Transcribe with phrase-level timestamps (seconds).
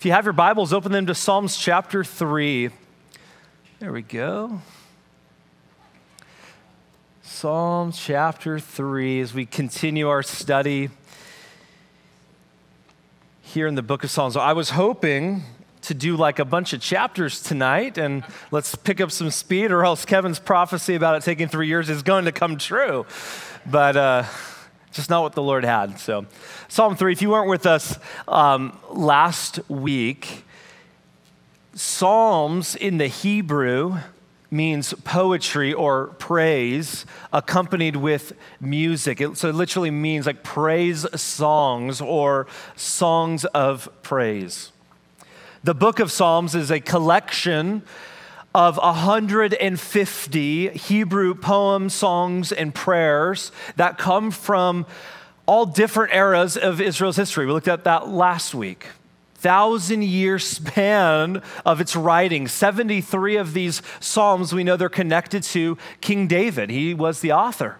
[0.00, 2.70] If you have your Bibles, open them to Psalms chapter 3.
[3.80, 4.62] There we go.
[7.20, 10.88] Psalms chapter 3 as we continue our study
[13.42, 14.38] here in the book of Psalms.
[14.38, 15.42] I was hoping
[15.82, 19.84] to do like a bunch of chapters tonight and let's pick up some speed, or
[19.84, 23.04] else Kevin's prophecy about it taking three years is going to come true.
[23.66, 24.24] But, uh,
[24.92, 26.00] just not what the Lord had.
[26.00, 26.26] So,
[26.68, 30.44] Psalm 3, if you weren't with us um, last week,
[31.74, 33.98] Psalms in the Hebrew
[34.50, 39.20] means poetry or praise accompanied with music.
[39.20, 44.72] It, so it literally means like praise songs or songs of praise.
[45.62, 47.82] The book of Psalms is a collection
[48.54, 54.86] of 150 Hebrew poems, songs, and prayers that come from
[55.46, 57.46] all different eras of Israel's history.
[57.46, 58.86] We looked at that last week.
[59.34, 62.46] Thousand year span of its writing.
[62.46, 66.70] 73 of these Psalms, we know they're connected to King David.
[66.70, 67.78] He was the author.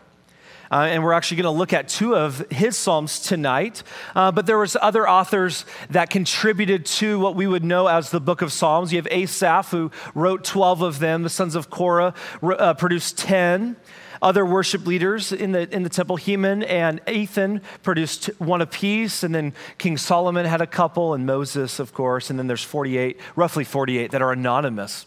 [0.70, 3.82] Uh, and we're actually going to look at two of his psalms tonight.
[4.14, 8.20] Uh, but there was other authors that contributed to what we would know as the
[8.20, 8.92] book of Psalms.
[8.92, 11.22] You have Asaph, who wrote 12 of them.
[11.22, 13.76] The sons of Korah uh, produced 10
[14.22, 19.34] other worship leaders in the, in the temple, Heman and Ethan, produced one apiece, and
[19.34, 23.64] then King Solomon had a couple, and Moses, of course, and then there's 48, roughly
[23.64, 25.06] 48 that are anonymous.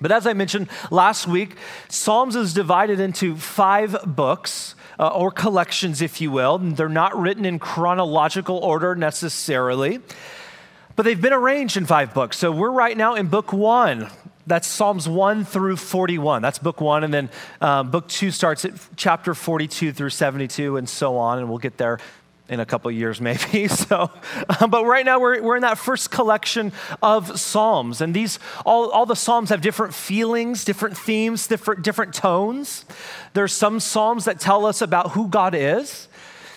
[0.00, 1.56] But as I mentioned last week,
[1.88, 6.58] Psalms is divided into five books uh, or collections, if you will.
[6.58, 10.00] They're not written in chronological order necessarily,
[10.96, 12.36] but they've been arranged in five books.
[12.36, 14.08] So we're right now in book one.
[14.48, 16.40] That's Psalms 1 through 41.
[16.40, 17.04] That's book one.
[17.04, 17.28] And then
[17.60, 21.38] uh, book two starts at chapter 42 through 72 and so on.
[21.38, 21.98] And we'll get there
[22.48, 24.10] in a couple years maybe so
[24.60, 28.90] um, but right now we're, we're in that first collection of psalms and these all,
[28.90, 32.84] all the psalms have different feelings different themes different, different tones.
[33.32, 36.08] There's some psalms that tell us about who god is.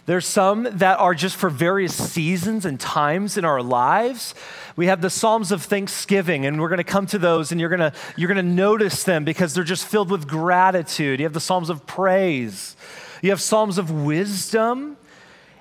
[0.08, 4.34] There's some that are just for various seasons and times in our lives.
[4.76, 7.70] We have the psalms of thanksgiving and we're going to come to those and you're
[7.70, 11.20] going to you're going to notice them because they're just filled with gratitude.
[11.20, 12.76] You have the psalms of praise.
[13.22, 14.98] You have psalms of wisdom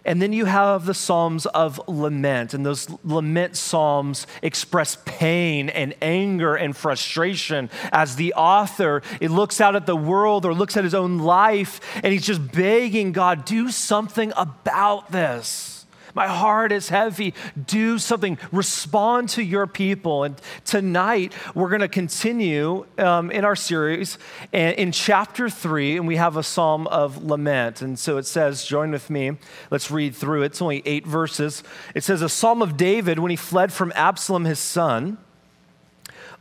[0.05, 5.95] and then you have the Psalms of lament, and those lament Psalms express pain and
[6.01, 10.85] anger and frustration as the author it looks out at the world or looks at
[10.85, 15.80] his own life and he's just begging God, do something about this.
[16.15, 17.35] My heart is heavy.
[17.67, 18.39] Do something.
[18.53, 20.25] Respond to your people.
[20.25, 24.19] And tonight, we're going to continue um, in our series
[24.53, 27.83] in chapter three, and we have a psalm of lament.
[27.83, 29.33] And so it says, join with me.
[29.71, 30.47] Let's read through it.
[30.47, 31.63] It's only eight verses.
[31.95, 35.19] It says, A psalm of David when he fled from Absalom, his son.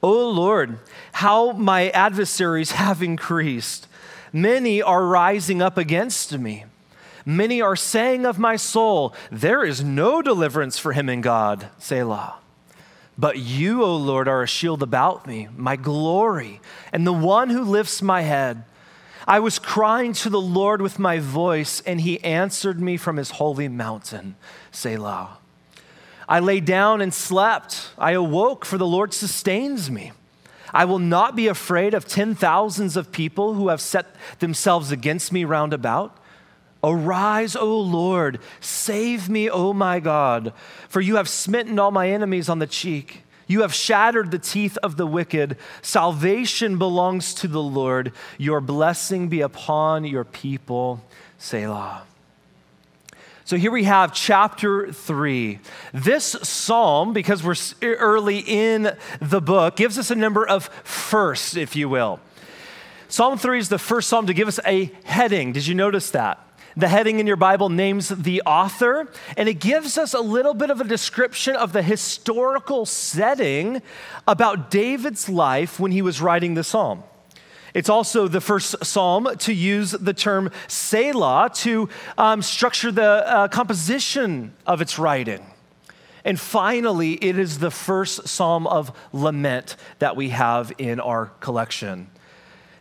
[0.02, 0.80] O Lord,
[1.14, 3.88] how my adversaries have increased.
[4.32, 6.66] Many are rising up against me.
[7.26, 12.36] Many are saying of my soul, There is no deliverance for him in God, Selah.
[13.18, 16.62] But you, O Lord, are a shield about me, my glory,
[16.94, 18.64] and the one who lifts my head.
[19.28, 23.32] I was crying to the Lord with my voice, and he answered me from his
[23.32, 24.36] holy mountain,
[24.72, 25.38] Selah.
[26.30, 27.90] I lay down and slept.
[27.98, 30.14] I awoke, for the Lord sustains me.
[30.74, 35.34] I will not be afraid of ten thousands of people who have set themselves against
[35.34, 36.16] me round about.
[36.84, 40.54] Arise, O Lord, save me, O my God,
[40.88, 43.24] for you have smitten all my enemies on the cheek.
[43.48, 45.58] You have shattered the teeth of the wicked.
[45.82, 48.14] Salvation belongs to the Lord.
[48.38, 51.04] Your blessing be upon your people.
[51.40, 52.04] Selah.
[53.44, 55.60] So here we have chapter three.
[55.92, 61.76] This psalm, because we're early in the book, gives us a number of firsts, if
[61.76, 62.20] you will.
[63.08, 65.52] Psalm three is the first psalm to give us a heading.
[65.52, 66.40] Did you notice that?
[66.80, 70.70] The heading in your Bible names the author, and it gives us a little bit
[70.70, 73.82] of a description of the historical setting
[74.26, 77.04] about David's life when he was writing the psalm.
[77.74, 83.48] It's also the first psalm to use the term Selah to um, structure the uh,
[83.50, 85.46] composition of its writing.
[86.24, 92.10] And finally, it is the first psalm of lament that we have in our collection.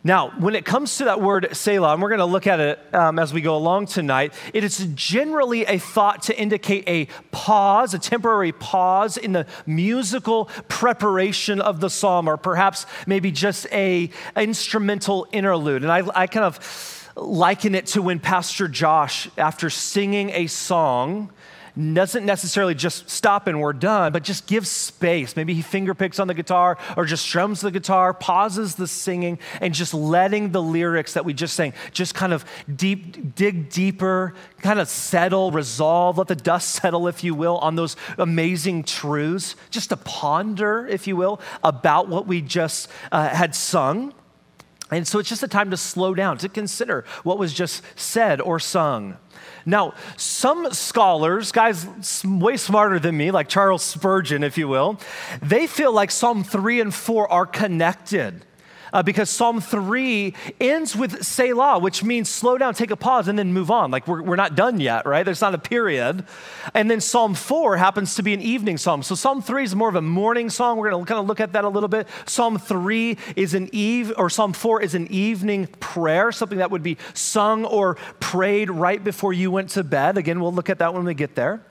[0.03, 2.79] Now, when it comes to that word Selah, and we're going to look at it
[2.95, 7.93] um, as we go along tonight, it is generally a thought to indicate a pause,
[7.93, 14.09] a temporary pause in the musical preparation of the psalm, or perhaps maybe just a
[14.37, 15.83] instrumental interlude.
[15.83, 21.29] And I, I kind of liken it to when Pastor Josh, after singing a song,
[21.79, 25.35] doesn't necessarily just stop and we're done, but just gives space.
[25.35, 29.39] Maybe he finger picks on the guitar or just strums the guitar, pauses the singing,
[29.61, 32.43] and just letting the lyrics that we just sang just kind of
[32.73, 37.75] deep, dig deeper, kind of settle, resolve, let the dust settle, if you will, on
[37.75, 43.55] those amazing truths, just to ponder, if you will, about what we just uh, had
[43.55, 44.13] sung.
[44.91, 48.41] And so it's just a time to slow down, to consider what was just said
[48.41, 49.17] or sung.
[49.65, 51.87] Now, some scholars, guys
[52.23, 54.99] way smarter than me, like Charles Spurgeon, if you will,
[55.41, 58.45] they feel like Psalm 3 and 4 are connected
[58.93, 63.37] uh, because Psalm 3 ends with Selah, which means slow down, take a pause, and
[63.37, 63.91] then move on.
[63.91, 65.23] Like we're, we're not done yet, right?
[65.23, 66.25] There's not a period.
[66.73, 69.03] And then Psalm 4 happens to be an evening psalm.
[69.03, 70.77] So Psalm 3 is more of a morning song.
[70.77, 72.07] We're going to kind of look at that a little bit.
[72.25, 76.83] Psalm 3 is an eve, or Psalm 4 is an evening prayer, something that would
[76.83, 80.17] be sung or prayed right before you went to bed.
[80.17, 81.61] Again, we'll look at that when we get there.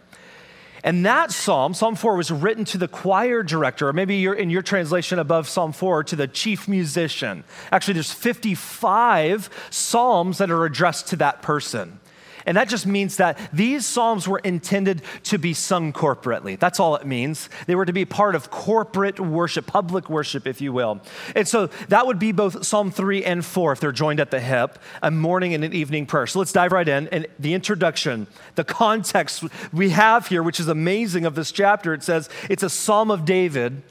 [0.84, 4.62] And that psalm, Psalm 4, was written to the choir director, or maybe in your
[4.62, 7.44] translation above Psalm 4, to the chief musician.
[7.72, 12.00] Actually, there's 55 psalms that are addressed to that person.
[12.48, 16.58] And that just means that these psalms were intended to be sung corporately.
[16.58, 17.50] That's all it means.
[17.66, 21.02] They were to be part of corporate worship, public worship, if you will.
[21.36, 24.40] And so that would be both Psalm 3 and 4 if they're joined at the
[24.40, 26.26] hip, a morning and an evening prayer.
[26.26, 27.08] So let's dive right in.
[27.08, 32.02] And the introduction, the context we have here, which is amazing of this chapter, it
[32.02, 33.82] says it's a psalm of David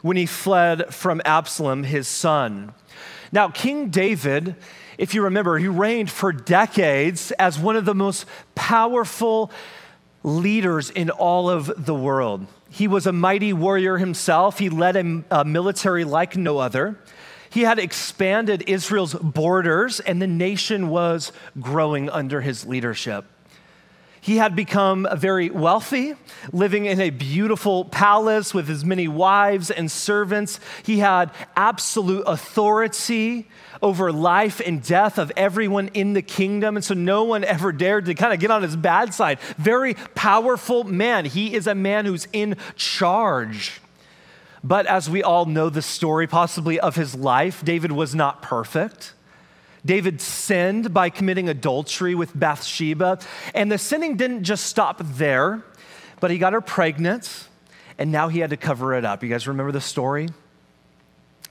[0.00, 2.72] when he fled from Absalom, his son.
[3.30, 4.56] Now, King David
[4.98, 9.50] if you remember, he reigned for decades as one of the most powerful
[10.22, 12.46] leaders in all of the world.
[12.68, 16.98] He was a mighty warrior himself, he led a, a military like no other.
[17.48, 23.24] He had expanded Israel's borders, and the nation was growing under his leadership.
[24.20, 26.16] He had become very wealthy,
[26.52, 30.58] living in a beautiful palace with as many wives and servants.
[30.82, 33.48] He had absolute authority
[33.82, 36.76] over life and death of everyone in the kingdom.
[36.76, 39.38] And so no one ever dared to kind of get on his bad side.
[39.58, 41.24] Very powerful man.
[41.24, 43.80] He is a man who's in charge.
[44.64, 49.12] But as we all know the story, possibly of his life, David was not perfect.
[49.84, 53.20] David sinned by committing adultery with Bathsheba.
[53.54, 55.62] And the sinning didn't just stop there,
[56.18, 57.46] but he got her pregnant,
[57.96, 59.22] and now he had to cover it up.
[59.22, 60.28] You guys remember the story?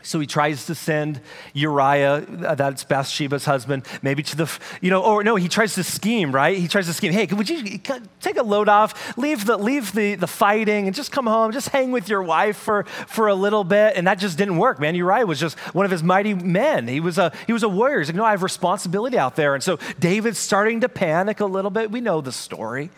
[0.05, 1.19] So he tries to send
[1.53, 5.83] Uriah, uh, that's Bathsheba's husband, maybe to the, you know, or no, he tries to
[5.83, 6.55] scheme, right?
[6.57, 7.79] He tries to scheme, hey, would you
[8.21, 11.69] take a load off, leave the, leave the, the fighting and just come home, just
[11.69, 13.93] hang with your wife for, for a little bit.
[13.95, 14.93] And that just didn't work, man.
[14.93, 16.87] Uriah was just one of his mighty men.
[16.87, 17.97] He was a, he was a warrior.
[17.97, 19.55] He's like, no, I have responsibility out there.
[19.55, 21.89] And so David's starting to panic a little bit.
[21.89, 22.91] We know the story.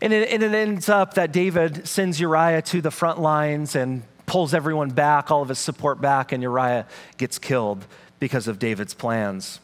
[0.00, 4.04] And it, and it ends up that David sends Uriah to the front lines and
[4.26, 6.86] pulls everyone back, all of his support back, and Uriah
[7.18, 7.84] gets killed
[8.18, 9.60] because of David's plans.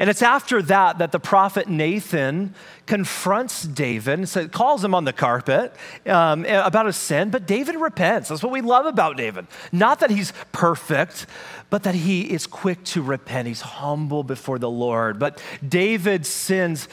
[0.00, 2.54] And it's after that that the prophet Nathan
[2.86, 5.74] confronts David, so calls him on the carpet
[6.06, 8.30] um, about his sin, but David repents.
[8.30, 9.46] That's what we love about David.
[9.72, 11.26] Not that he's perfect,
[11.68, 13.46] but that he is quick to repent.
[13.46, 15.18] He's humble before the Lord.
[15.18, 16.88] But David's sins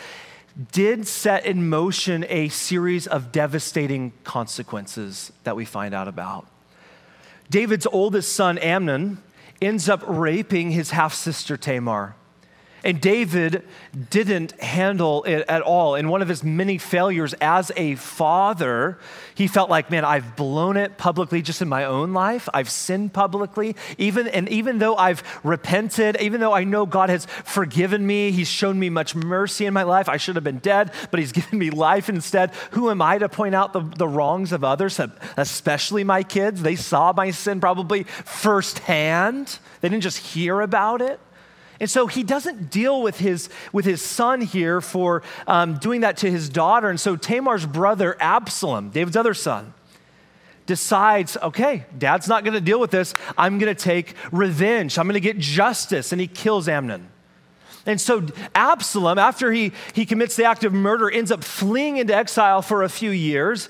[0.74, 6.46] did set in motion a series of devastating consequences that we find out about.
[7.50, 9.20] David's oldest son, Amnon,
[9.62, 12.17] ends up raping his half sister Tamar.
[12.88, 13.64] And David
[14.10, 15.96] didn't handle it at all.
[15.96, 18.98] In one of his many failures as a father,
[19.36, 22.48] he felt like, man, I've blown it publicly just in my own life.
[22.54, 23.76] I've sinned publicly.
[23.98, 28.48] Even, and even though I've repented, even though I know God has forgiven me, He's
[28.48, 30.08] shown me much mercy in my life.
[30.08, 32.52] I should have been dead, but He's given me life instead.
[32.72, 34.98] Who am I to point out the, the wrongs of others,
[35.36, 36.62] especially my kids?
[36.62, 41.20] They saw my sin probably firsthand, they didn't just hear about it.
[41.80, 46.18] And so he doesn't deal with his, with his son here for um, doing that
[46.18, 46.90] to his daughter.
[46.90, 49.74] And so Tamar's brother, Absalom, David's other son,
[50.66, 53.16] decides, okay, dad's not going to deal with this.
[53.38, 54.98] I'm going to take revenge.
[54.98, 56.12] I'm going to get justice.
[56.12, 57.10] And he kills Amnon.
[57.86, 62.14] And so Absalom, after he, he commits the act of murder, ends up fleeing into
[62.14, 63.70] exile for a few years.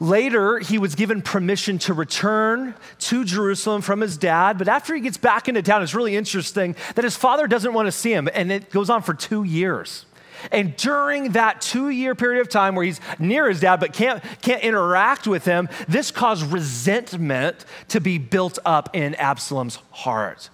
[0.00, 4.56] Later, he was given permission to return to Jerusalem from his dad.
[4.56, 7.86] But after he gets back into town, it's really interesting that his father doesn't want
[7.86, 8.26] to see him.
[8.32, 10.06] And it goes on for two years.
[10.50, 14.24] And during that two year period of time where he's near his dad but can't,
[14.40, 20.48] can't interact with him, this caused resentment to be built up in Absalom's heart.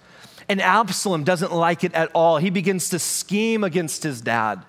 [0.49, 2.37] And Absalom doesn't like it at all.
[2.37, 4.63] He begins to scheme against his dad.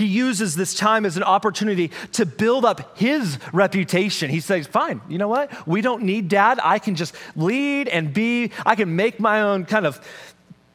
[0.00, 4.30] He uses this time as an opportunity to build up his reputation.
[4.30, 5.66] He says, Fine, you know what?
[5.66, 6.58] We don't need dad.
[6.62, 10.00] I can just lead and be, I can make my own kind of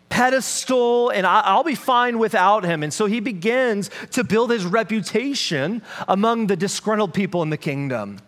[0.10, 2.84] pedestal and I'll be fine without him.
[2.84, 8.20] And so he begins to build his reputation among the disgruntled people in the kingdom.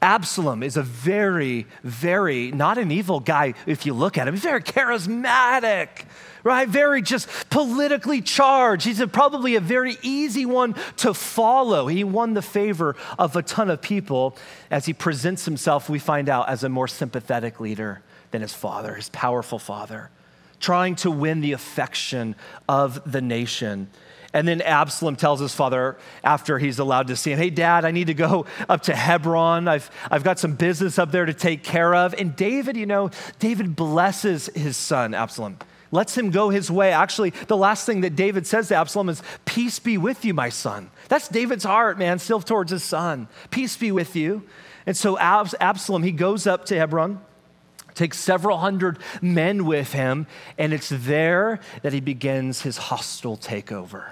[0.00, 4.34] Absalom is a very, very, not an evil guy if you look at him.
[4.34, 6.04] He's very charismatic,
[6.46, 6.68] right?
[6.68, 8.86] Very just politically charged.
[8.86, 11.88] He's a, probably a very easy one to follow.
[11.88, 14.36] He won the favor of a ton of people
[14.70, 18.00] as he presents himself, we find out, as a more sympathetic leader
[18.30, 20.08] than his father, his powerful father,
[20.60, 22.36] trying to win the affection
[22.68, 23.88] of the nation.
[24.32, 27.90] And then Absalom tells his father after he's allowed to see him, Hey, dad, I
[27.90, 29.66] need to go up to Hebron.
[29.66, 32.14] I've, I've got some business up there to take care of.
[32.14, 33.10] And David, you know,
[33.40, 35.58] David blesses his son, Absalom,
[35.90, 36.92] lets him go his way.
[36.92, 40.48] Actually, the last thing that David says to Absalom is, Peace be with you, my
[40.48, 40.90] son.
[41.08, 43.28] That's David's heart, man, still towards his son.
[43.50, 44.42] Peace be with you.
[44.86, 47.20] And so Absalom, he goes up to Hebron
[47.96, 50.26] takes several hundred men with him,
[50.58, 54.10] and it's there that he begins his hostile takeover.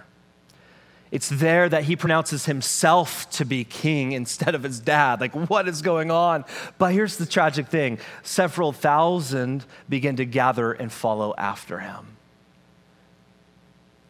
[1.15, 5.21] It's there that he pronounces himself to be king instead of his dad.
[5.21, 6.45] Like, what is going on?
[6.77, 12.17] But here's the tragic thing several thousand begin to gather and follow after him.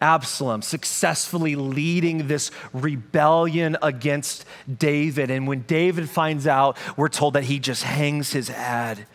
[0.00, 4.46] Absalom successfully leading this rebellion against
[4.78, 5.30] David.
[5.30, 9.06] And when David finds out, we're told that he just hangs his head.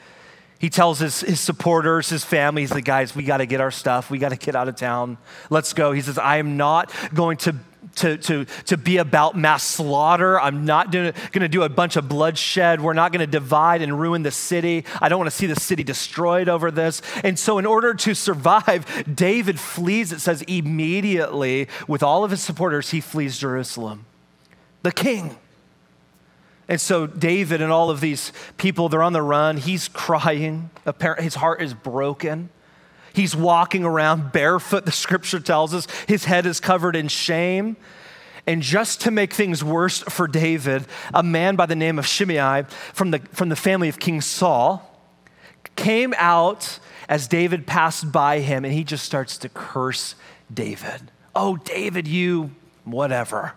[0.60, 3.72] He tells his, his supporters, his family, he's like, guys, we got to get our
[3.72, 4.12] stuff.
[4.12, 5.17] We got to get out of town.
[5.50, 5.91] Let's go.
[5.91, 7.55] He says, I am not going to
[8.00, 10.39] to, to, to be about mass slaughter.
[10.39, 12.82] I'm not going to do a bunch of bloodshed.
[12.82, 14.86] We're not going to divide and ruin the city.
[15.01, 17.01] I don't want to see the city destroyed over this.
[17.24, 22.41] And so, in order to survive, David flees, it says, immediately with all of his
[22.41, 24.06] supporters, he flees Jerusalem.
[24.84, 25.38] The king.
[26.68, 29.58] And so, David and all of these people, they're on the run.
[29.58, 30.70] He's crying.
[31.20, 32.50] His heart is broken.
[33.13, 35.88] He's walking around barefoot, the scripture tells us.
[36.08, 37.78] His head is covered in shame.
[38.48, 42.63] And just to make things worse for David, a man by the name of Shimei
[42.94, 44.86] from the, from the family of King Saul
[45.75, 50.16] came out as David passed by him and he just starts to curse
[50.54, 51.12] David.
[51.36, 52.51] Oh, David, you
[52.86, 53.54] whatever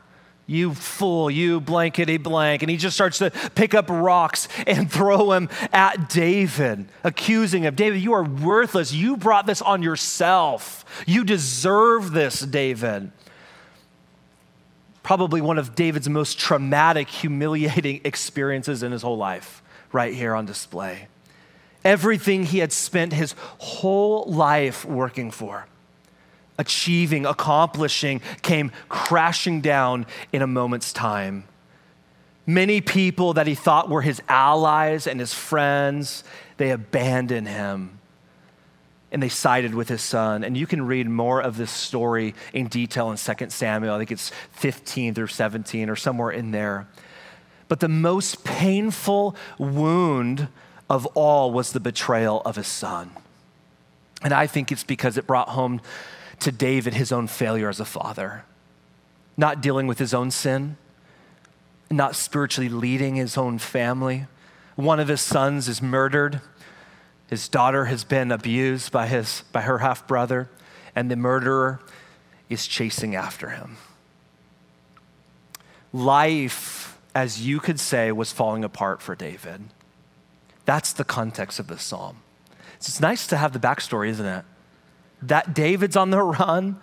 [0.52, 2.62] you fool, you blankety blank.
[2.62, 7.74] And he just starts to pick up rocks and throw them at David, accusing him
[7.74, 8.92] David, you are worthless.
[8.92, 10.84] You brought this on yourself.
[11.06, 13.10] You deserve this, David.
[15.02, 20.46] Probably one of David's most traumatic, humiliating experiences in his whole life, right here on
[20.46, 21.08] display.
[21.84, 25.66] Everything he had spent his whole life working for
[26.58, 31.44] achieving, accomplishing came crashing down in a moment's time.
[32.46, 36.24] Many people that he thought were his allies and his friends,
[36.56, 37.98] they abandoned him
[39.12, 40.42] and they sided with his son.
[40.42, 43.94] And you can read more of this story in detail in 2 Samuel.
[43.94, 46.88] I think it's 15 through 17 or somewhere in there.
[47.68, 50.48] But the most painful wound
[50.88, 53.10] of all was the betrayal of his son.
[54.22, 55.80] And I think it's because it brought home
[56.42, 58.44] to David his own failure as a father,
[59.36, 60.76] not dealing with his own sin,
[61.90, 64.26] not spiritually leading his own family.
[64.76, 66.40] One of his sons is murdered.
[67.28, 70.50] His daughter has been abused by, his, by her half brother,
[70.94, 71.80] and the murderer
[72.48, 73.76] is chasing after him.
[75.92, 79.62] Life, as you could say, was falling apart for David.
[80.64, 82.18] That's the context of this psalm.
[82.76, 84.44] It's nice to have the backstory, isn't it?
[85.22, 86.78] That David's on the run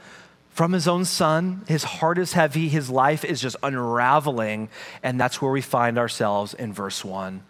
[0.50, 1.64] from his own son.
[1.68, 2.68] His heart is heavy.
[2.68, 4.70] His life is just unraveling.
[5.04, 7.44] And that's where we find ourselves in verse one.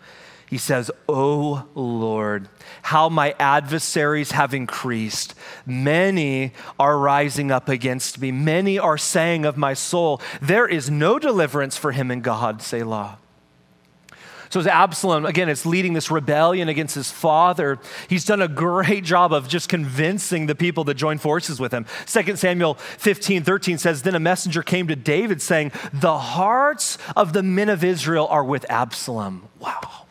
[0.50, 2.50] He says, Oh Lord,
[2.82, 5.36] how my adversaries have increased.
[5.66, 8.32] Many are rising up against me.
[8.32, 13.20] Many are saying of my soul, There is no deliverance for him in God, Selah.
[14.50, 17.78] So as Absalom, again, is leading this rebellion against his father,
[18.08, 21.86] he's done a great job of just convincing the people to join forces with him.
[22.08, 27.34] 2 Samuel 15, 13 says, Then a messenger came to David saying, The hearts of
[27.34, 29.48] the men of Israel are with Absalom.
[29.60, 30.08] Wow.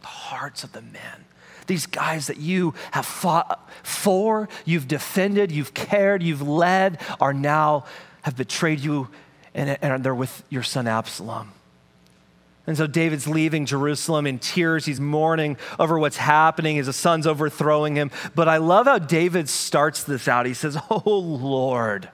[0.00, 1.24] The hearts of the men
[1.68, 7.84] these guys that you have fought for, you've defended, you've cared, you've led, are now
[8.22, 9.08] have betrayed you
[9.54, 11.52] and, and they're with your son Absalom.
[12.66, 14.84] And so David's leaving Jerusalem in tears.
[14.84, 18.10] He's mourning over what's happening his son's overthrowing him.
[18.34, 20.46] But I love how David starts this out.
[20.46, 22.08] He says, Oh Lord,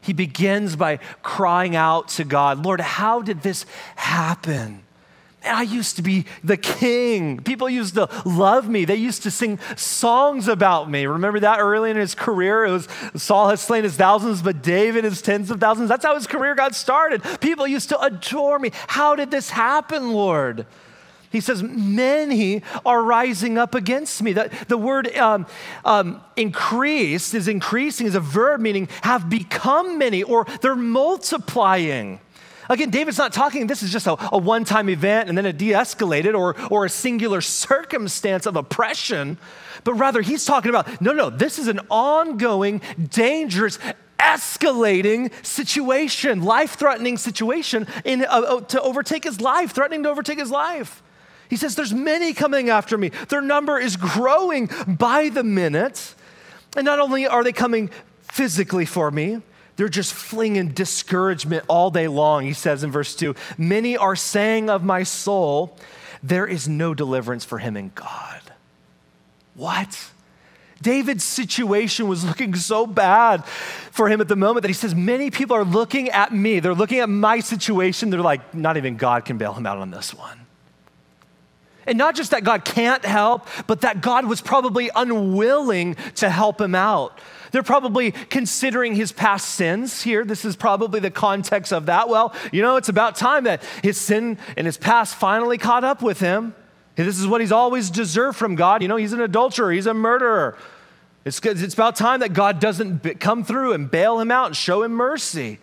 [0.00, 4.84] He begins by crying out to God, Lord, how did this happen?
[5.44, 7.40] I used to be the king.
[7.40, 8.84] People used to love me.
[8.84, 11.06] They used to sing songs about me.
[11.06, 12.64] Remember that early in his career?
[12.64, 15.88] It was Saul has slain his thousands, but David his tens of thousands.
[15.88, 17.22] That's how his career got started.
[17.40, 18.72] People used to adore me.
[18.88, 20.66] How did this happen, Lord?
[21.30, 24.32] He says, Many are rising up against me.
[24.32, 25.46] The, the word um,
[25.84, 32.20] um, increased is increasing, is a verb meaning have become many or they're multiplying.
[32.68, 35.56] Again, David's not talking, this is just a, a one time event and then it
[35.56, 39.38] de escalated or, or a singular circumstance of oppression,
[39.84, 43.78] but rather he's talking about no, no, this is an ongoing, dangerous,
[44.18, 50.38] escalating situation, life threatening situation in, uh, uh, to overtake his life, threatening to overtake
[50.38, 51.02] his life.
[51.48, 53.10] He says, There's many coming after me.
[53.28, 56.14] Their number is growing by the minute.
[56.76, 59.40] And not only are they coming physically for me,
[59.78, 62.44] they're just flinging discouragement all day long.
[62.44, 65.78] He says in verse 2 Many are saying of my soul,
[66.20, 68.42] there is no deliverance for him in God.
[69.54, 70.10] What?
[70.82, 75.30] David's situation was looking so bad for him at the moment that he says, Many
[75.30, 76.58] people are looking at me.
[76.58, 78.10] They're looking at my situation.
[78.10, 80.40] They're like, Not even God can bail him out on this one.
[81.86, 86.60] And not just that God can't help, but that God was probably unwilling to help
[86.60, 87.16] him out.
[87.52, 90.24] They're probably considering his past sins here.
[90.24, 92.08] This is probably the context of that.
[92.08, 96.02] Well, you know, it's about time that his sin and his past finally caught up
[96.02, 96.54] with him.
[96.96, 98.82] This is what he's always deserved from God.
[98.82, 100.58] You know, he's an adulterer, he's a murderer.
[101.24, 104.82] It's, it's about time that God doesn't come through and bail him out and show
[104.82, 105.58] him mercy.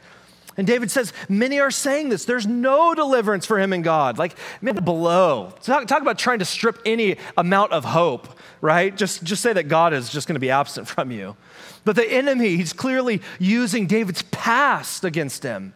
[0.58, 2.25] And David says, Many are saying this.
[2.25, 4.18] There's no deliverance for him in God.
[4.18, 5.54] Like, man, below.
[5.62, 8.95] Talk, talk about trying to strip any amount of hope, right?
[8.95, 11.35] Just, just say that God is just going to be absent from you.
[11.83, 15.74] But the enemy, he's clearly using David's past against him.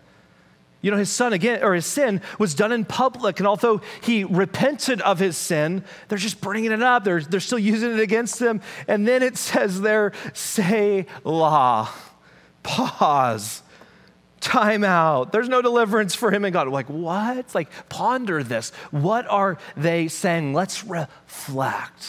[0.81, 3.39] You know, his son again, or his sin was done in public.
[3.39, 7.03] And although he repented of his sin, they're just bringing it up.
[7.03, 8.61] They're, they're still using it against him.
[8.87, 11.89] And then it says there, say la,
[12.63, 13.61] pause
[14.39, 15.33] time out.
[15.33, 16.69] There's no deliverance for him and God.
[16.69, 17.53] like, what?
[17.53, 18.71] Like, ponder this.
[18.91, 20.53] What are they saying?
[20.53, 22.07] Let's reflect.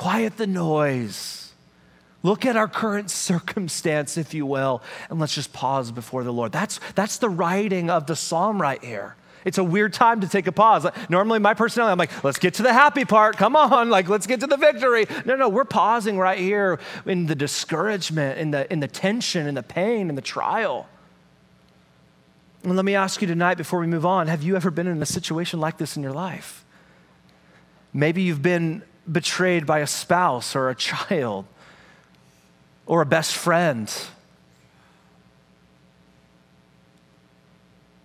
[0.00, 1.52] Quiet the noise.
[2.22, 6.52] Look at our current circumstance, if you will, and let's just pause before the Lord.
[6.52, 9.14] That's, that's the writing of the psalm right here.
[9.44, 10.86] It's a weird time to take a pause.
[11.10, 13.36] Normally, my personality, I'm like, let's get to the happy part.
[13.36, 15.04] Come on, like, let's get to the victory.
[15.26, 19.54] No, no, we're pausing right here in the discouragement, in the, in the tension, in
[19.54, 20.88] the pain, in the trial.
[22.64, 25.02] And let me ask you tonight before we move on have you ever been in
[25.02, 26.64] a situation like this in your life?
[27.92, 31.46] Maybe you've been betrayed by a spouse or a child
[32.86, 33.92] or a best friend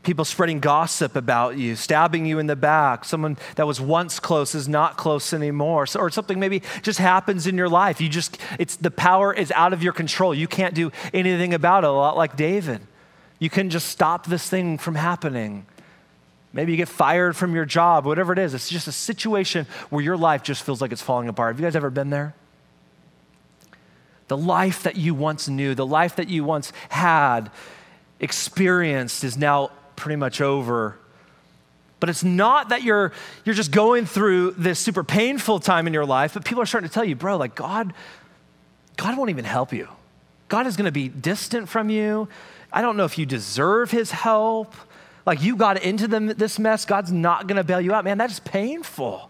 [0.06, 4.56] people spreading gossip about you, stabbing you in the back, someone that was once close
[4.56, 8.00] is not close anymore, so, or something maybe just happens in your life.
[8.00, 10.34] You just, it's the power is out of your control.
[10.34, 12.82] You can't do anything about it, a lot like David.
[13.40, 15.66] You can just stop this thing from happening.
[16.56, 18.54] Maybe you get fired from your job, whatever it is.
[18.54, 21.54] It's just a situation where your life just feels like it's falling apart.
[21.54, 22.34] Have you guys ever been there?
[24.30, 27.52] The life that you once knew, the life that you once had,
[28.22, 30.98] experienced is now pretty much over.
[32.00, 33.12] But it's not that you're,
[33.44, 36.90] you're just going through this super painful time in your life, but people are starting
[36.90, 37.94] to tell you, bro, like God,
[38.96, 39.90] God won't even help you.
[40.48, 42.30] God is going to be distant from you.
[42.72, 44.74] I don't know if you deserve his help.
[45.26, 48.04] Like you got into this mess, God's not going to bail you out.
[48.04, 49.30] Man, that's painful.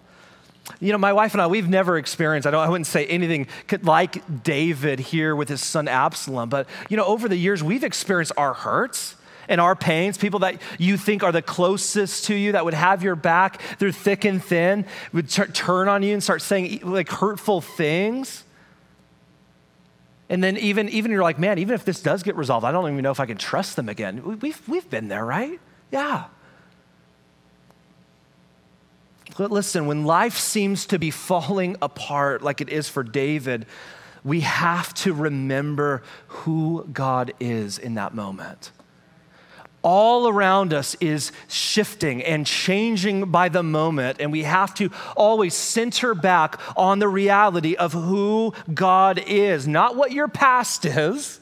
[0.79, 3.47] You know, my wife and I, we've never experienced, I, don't, I wouldn't say anything
[3.83, 8.31] like David here with his son Absalom, but, you know, over the years, we've experienced
[8.35, 9.15] our hurts
[9.47, 13.03] and our pains, people that you think are the closest to you, that would have
[13.03, 17.09] your back through thick and thin, would t- turn on you and start saying like
[17.09, 18.43] hurtful things.
[20.29, 22.89] And then even, even you're like, man, even if this does get resolved, I don't
[22.91, 24.39] even know if I can trust them again.
[24.41, 25.59] We've, we've been there, right?
[25.91, 26.25] Yeah.
[29.37, 33.65] Listen, when life seems to be falling apart like it is for David,
[34.23, 38.71] we have to remember who God is in that moment
[39.85, 45.53] all around us is shifting and changing by the moment, and we have to always
[45.53, 51.39] center back on the reality of who God is, not what your past is.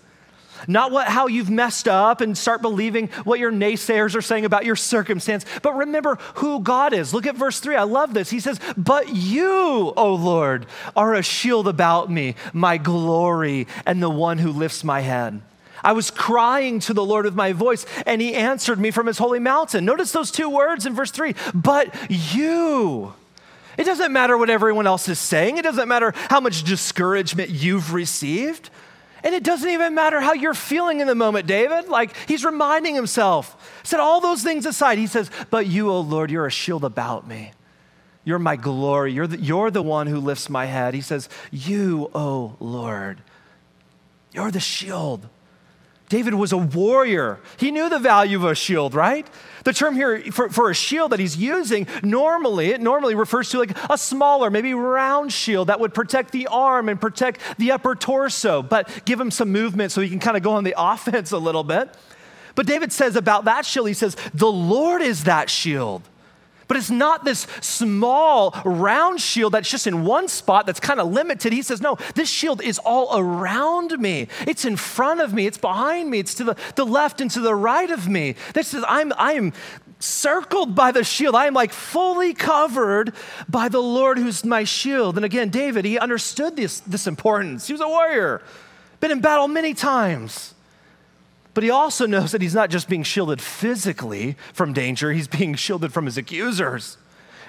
[0.67, 4.65] Not what, how you've messed up and start believing what your naysayers are saying about
[4.65, 7.13] your circumstance, but remember who God is.
[7.13, 7.76] Look at verse three.
[7.76, 8.30] I love this.
[8.30, 14.10] He says, But you, O Lord, are a shield about me, my glory, and the
[14.10, 15.41] one who lifts my head.
[15.84, 19.17] I was crying to the Lord with my voice, and he answered me from his
[19.17, 19.84] holy mountain.
[19.84, 21.36] Notice those two words in verse three.
[21.54, 23.13] But you.
[23.78, 27.93] It doesn't matter what everyone else is saying, it doesn't matter how much discouragement you've
[27.93, 28.69] received.
[29.23, 31.88] And it doesn't even matter how you're feeling in the moment, David.
[31.88, 33.81] Like he's reminding himself.
[33.83, 34.97] Set all those things aside.
[34.97, 37.53] He says, But you, O Lord, you're a shield about me.
[38.25, 39.13] You're my glory.
[39.13, 40.93] You're the, you're the one who lifts my head.
[40.93, 43.21] He says, You, O Lord,
[44.33, 45.27] you're the shield.
[46.13, 47.39] David was a warrior.
[47.58, 49.28] He knew the value of a shield, right?
[49.63, 53.58] The term here for, for, a shield that he's using normally, it normally refers to
[53.58, 57.95] like a smaller, maybe round shield that would protect the arm and protect the upper
[57.95, 61.32] torso, but give him some movement so he can kind of go on the offense
[61.32, 61.89] a little bit.
[62.54, 66.04] But David says about that shield, he says, The Lord is that shield.
[66.67, 71.12] But it's not this small round shield that's just in one spot that's kind of
[71.12, 71.54] limited.
[71.54, 74.28] He says, No, this shield is all around me.
[74.47, 75.45] It's in front of me.
[75.45, 76.19] It's behind me.
[76.19, 78.36] It's to the, the left and to the right of me.
[78.54, 79.54] This is, I'm, I am
[79.99, 81.36] circled by the shield.
[81.36, 83.13] I am like fully covered
[83.47, 85.15] by the Lord who's my shield.
[85.15, 87.67] And again, David, he understood this, this importance.
[87.67, 88.41] He was a warrior,
[88.99, 90.54] been in battle many times.
[91.54, 95.56] But he also knows that he's not just being shielded physically from danger, he's being
[95.56, 96.98] shielded from his accusers.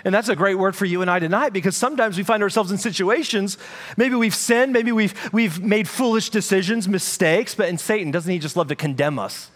[0.05, 2.71] And that's a great word for you and I tonight because sometimes we find ourselves
[2.71, 3.57] in situations,
[3.97, 8.38] maybe we've sinned, maybe we've, we've made foolish decisions, mistakes, but in Satan, doesn't he
[8.38, 9.51] just love to condemn us?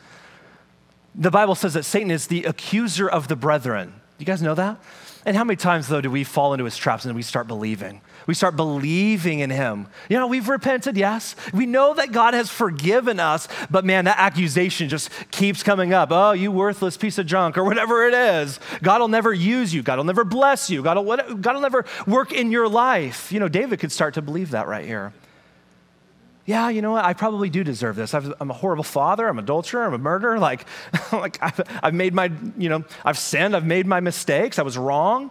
[1.15, 3.93] The Bible says that Satan is the accuser of the brethren.
[4.17, 4.79] You guys know that?
[5.27, 8.01] And how many times, though, do we fall into his traps and we start believing?
[8.29, 9.87] We start believing in him.
[10.11, 11.35] You know, we've repented, yes.
[11.55, 16.11] We know that God has forgiven us, but man, that accusation just keeps coming up.
[16.13, 18.61] Oh, you worthless piece of junk, or whatever it is.
[18.83, 19.83] God will never use you.
[19.83, 20.83] God will never bless you.
[20.83, 23.33] God will, God will never work in your life.
[23.33, 25.15] You know, David could start to believe that right here
[26.49, 27.05] yeah, you know what?
[27.05, 28.15] I probably do deserve this.
[28.15, 29.29] i am a horrible father.
[29.29, 29.85] I'm an adulterer.
[29.85, 30.39] I'm a murderer.
[30.49, 30.65] Like,
[31.13, 33.55] like I've, I've made my, you know, I've sinned.
[33.55, 34.59] I've made my mistakes.
[34.59, 35.31] I was wrong.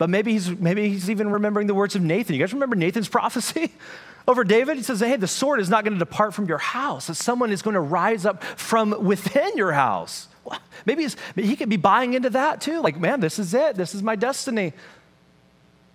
[0.00, 2.34] But maybe he's, maybe he's even remembering the words of Nathan.
[2.34, 3.70] You guys remember Nathan's prophecy
[4.26, 4.78] over David?
[4.78, 7.08] He says, hey, the sword is not going to depart from your house.
[7.08, 10.28] That someone is going to rise up from within your house.
[10.86, 12.80] Maybe, maybe he could be buying into that too.
[12.80, 13.76] Like, man, this is it.
[13.76, 14.72] This is my destiny.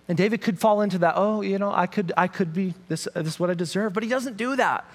[0.06, 3.08] And David could fall into that, oh, you know, I could, I could be, this,
[3.12, 3.92] this is what I deserve.
[3.92, 4.88] But he doesn't do that.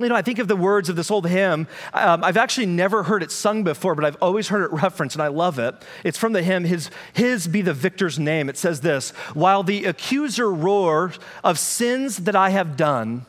[0.00, 1.68] You know, I think of the words of this old hymn.
[1.92, 5.22] Um, I've actually never heard it sung before, but I've always heard it referenced, and
[5.22, 5.74] I love it.
[6.04, 8.48] It's from the hymn, His, His Be the Victor's Name.
[8.48, 13.26] It says this While the accuser roars of sins that I have done,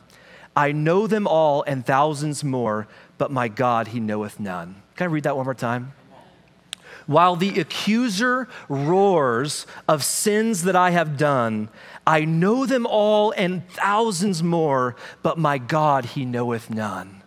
[0.56, 4.76] I know them all and thousands more, but my God, He knoweth none.
[4.96, 5.92] Can I read that one more time?
[7.06, 11.68] While the accuser roars of sins that I have done,
[12.06, 17.22] I know them all and thousands more, but my God, he knoweth none.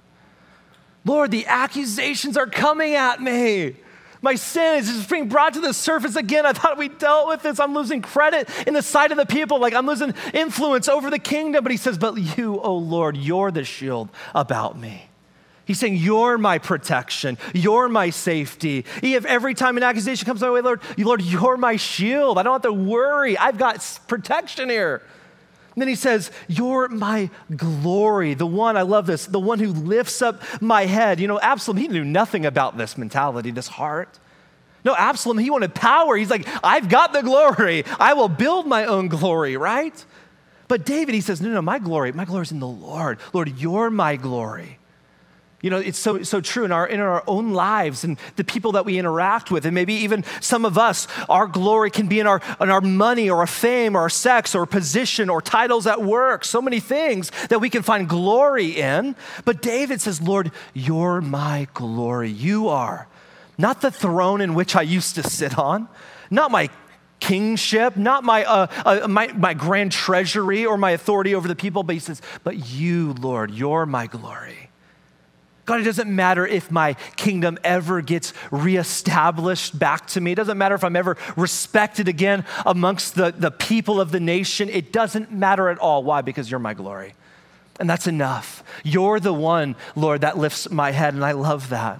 [1.05, 3.75] Lord, the accusations are coming at me.
[4.21, 6.47] My sin is just being brought to the surface again.
[6.47, 7.59] I thought we dealt with this.
[7.59, 11.19] I'm losing credit in the sight of the people, like I'm losing influence over the
[11.19, 11.63] kingdom.
[11.63, 15.09] But he says, But you, oh Lord, you're the shield about me.
[15.65, 17.37] He's saying, You're my protection.
[17.53, 18.85] You're my safety.
[19.01, 22.37] If every time an accusation comes my way, Lord, Lord, you're my shield.
[22.37, 23.37] I don't have to worry.
[23.37, 25.01] I've got protection here.
[25.75, 28.33] And then he says, You're my glory.
[28.35, 31.19] The one, I love this, the one who lifts up my head.
[31.19, 34.19] You know, Absalom, he knew nothing about this mentality, this heart.
[34.85, 36.15] No, Absalom, he wanted power.
[36.15, 37.83] He's like, I've got the glory.
[37.99, 40.05] I will build my own glory, right?
[40.67, 43.19] But David, he says, No, no, my glory, my glory is in the Lord.
[43.33, 44.77] Lord, you're my glory.
[45.65, 48.73] You know, it's so, so true in our, in our own lives and the people
[48.73, 49.65] that we interact with.
[49.65, 53.31] And maybe even some of us, our glory can be in our, in our money
[53.31, 56.45] or our fame or our sex or position or titles at work.
[56.45, 59.15] So many things that we can find glory in.
[59.43, 62.29] But David says, Lord, you're my glory.
[62.29, 63.07] You are.
[63.57, 65.87] Not the throne in which I used to sit on,
[66.29, 66.69] not my
[67.19, 71.81] kingship, not my, uh, uh, my, my grand treasury or my authority over the people,
[71.81, 74.64] but he says, but you, Lord, you're my glory.
[75.65, 80.31] God, it doesn't matter if my kingdom ever gets reestablished back to me.
[80.31, 84.69] It doesn't matter if I'm ever respected again amongst the, the people of the nation.
[84.69, 86.03] It doesn't matter at all.
[86.03, 86.21] Why?
[86.21, 87.15] Because you're my glory.
[87.79, 88.63] And that's enough.
[88.83, 91.99] You're the one, Lord, that lifts my head, and I love that.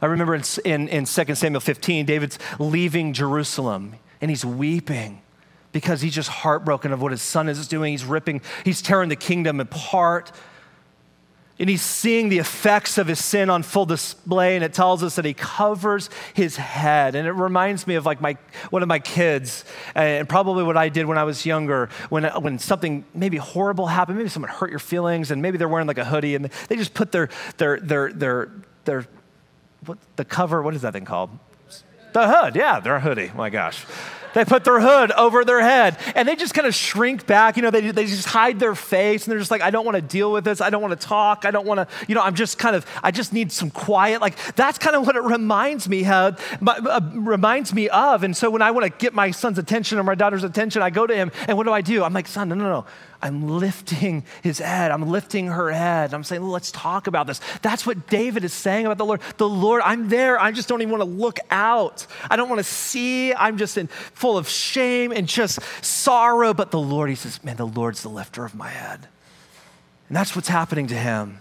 [0.00, 5.20] I remember in, in, in 2 Samuel 15, David's leaving Jerusalem and he's weeping
[5.72, 7.92] because he's just heartbroken of what his son is doing.
[7.92, 10.32] He's ripping, he's tearing the kingdom apart.
[11.58, 15.16] And he's seeing the effects of his sin on full display, and it tells us
[15.16, 17.14] that he covers his head.
[17.14, 18.36] And it reminds me of like my
[18.70, 22.58] one of my kids, and probably what I did when I was younger, when, when
[22.58, 26.04] something maybe horrible happened, maybe someone hurt your feelings, and maybe they're wearing like a
[26.04, 28.50] hoodie, and they just put their their their their
[28.84, 29.06] their
[29.84, 31.30] what the cover, what is that thing called?
[32.12, 33.30] The hood, yeah, their hoodie.
[33.36, 33.84] my gosh.
[34.38, 37.56] They put their hood over their head and they just kind of shrink back.
[37.56, 39.96] You know, they, they just hide their face and they're just like, I don't want
[39.96, 40.60] to deal with this.
[40.60, 41.44] I don't want to talk.
[41.44, 44.20] I don't want to, you know, I'm just kind of, I just need some quiet.
[44.20, 48.22] Like that's kind of what it reminds me of, uh, reminds me of.
[48.22, 50.90] And so when I want to get my son's attention or my daughter's attention, I
[50.90, 52.04] go to him and what do I do?
[52.04, 52.86] I'm like, son, no, no, no.
[53.20, 54.92] I'm lifting his head.
[54.92, 56.14] I'm lifting her head.
[56.14, 57.40] I'm saying, let's talk about this.
[57.62, 59.20] That's what David is saying about the Lord.
[59.38, 60.40] The Lord, I'm there.
[60.40, 62.06] I just don't even want to look out.
[62.30, 63.34] I don't want to see.
[63.34, 66.54] I'm just in full of shame and just sorrow.
[66.54, 69.08] But the Lord, he says, man, the Lord's the lifter of my head.
[70.08, 71.40] And that's what's happening to him.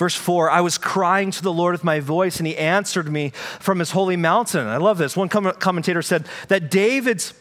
[0.00, 3.32] Verse 4 I was crying to the Lord with my voice, and he answered me
[3.58, 4.66] from his holy mountain.
[4.66, 5.14] I love this.
[5.14, 7.34] One commentator said that David's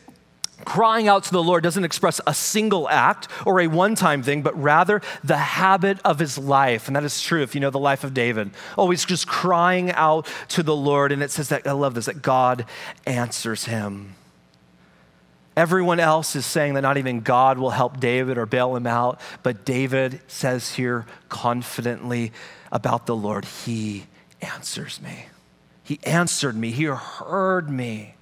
[0.66, 4.42] Crying out to the Lord doesn't express a single act or a one time thing,
[4.42, 6.88] but rather the habit of his life.
[6.88, 8.52] And that is true if you know the life of David.
[8.78, 11.12] Always just crying out to the Lord.
[11.12, 12.66] And it says that, I love this, that God
[13.06, 14.16] answers him.
[15.60, 19.20] Everyone else is saying that not even God will help David or bail him out,
[19.44, 22.32] but David says here confidently
[22.72, 24.06] about the Lord, He
[24.42, 25.26] answers me.
[25.84, 28.16] He answered me, He heard me.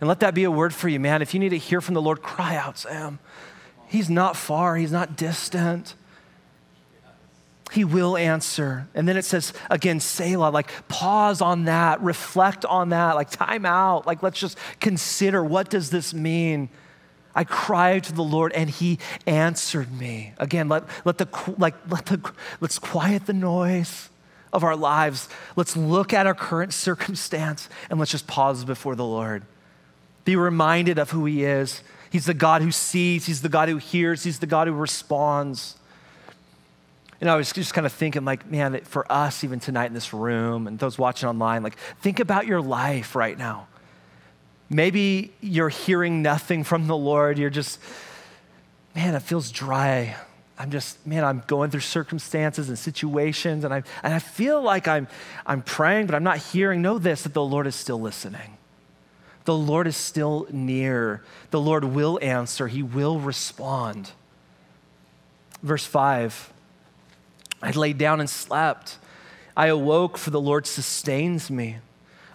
[0.00, 1.20] And let that be a word for you, man.
[1.20, 3.18] If you need to hear from the Lord, cry out, Sam.
[3.86, 5.94] He's not far, He's not distant.
[7.72, 8.88] He will answer.
[8.94, 13.64] And then it says again, Selah, like pause on that, reflect on that, like time
[13.64, 16.68] out, like let's just consider what does this mean?
[17.34, 20.32] I cried to the Lord and he answered me.
[20.38, 24.08] Again, let, let the like let the let's quiet the noise
[24.52, 25.28] of our lives.
[25.54, 29.44] Let's look at our current circumstance and let's just pause before the Lord.
[30.24, 31.82] Be reminded of who He is.
[32.10, 35.76] He's the God who sees, He's the God who hears, He's the God who responds.
[37.20, 40.14] And I was just kind of thinking, like, man, for us, even tonight in this
[40.14, 43.68] room and those watching online, like, think about your life right now.
[44.70, 47.38] Maybe you're hearing nothing from the Lord.
[47.38, 47.78] You're just,
[48.94, 50.16] man, it feels dry.
[50.58, 54.88] I'm just, man, I'm going through circumstances and situations, and I, and I feel like
[54.88, 55.08] I'm,
[55.46, 56.82] I'm praying, but I'm not hearing.
[56.82, 58.56] Know this that the Lord is still listening.
[59.44, 61.22] The Lord is still near.
[61.50, 64.12] The Lord will answer, He will respond.
[65.62, 66.52] Verse 5
[67.62, 68.96] I lay down and slept.
[69.56, 71.78] I awoke, for the Lord sustains me.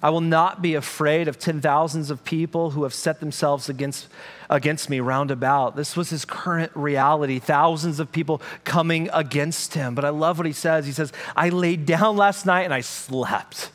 [0.03, 4.07] I will not be afraid of ten thousands of people who have set themselves against,
[4.51, 5.75] against me round about.
[5.75, 7.39] This was his current reality.
[7.39, 9.95] Thousands of people coming against him.
[9.95, 10.85] But I love what he says.
[10.85, 13.71] He says, I laid down last night and I slept.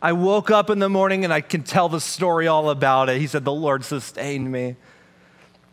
[0.00, 3.20] I woke up in the morning and I can tell the story all about it.
[3.20, 4.76] He said, The Lord sustained me.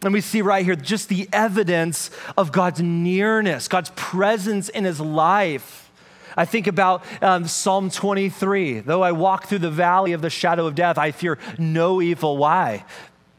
[0.03, 4.99] And we see right here just the evidence of God's nearness, God's presence in his
[4.99, 5.91] life.
[6.35, 8.79] I think about um, Psalm 23.
[8.79, 12.37] Though I walk through the valley of the shadow of death, I fear no evil.
[12.37, 12.85] Why?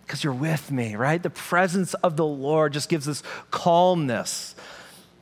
[0.06, 1.22] Because you're with me, right?
[1.22, 4.53] The presence of the Lord just gives us calmness.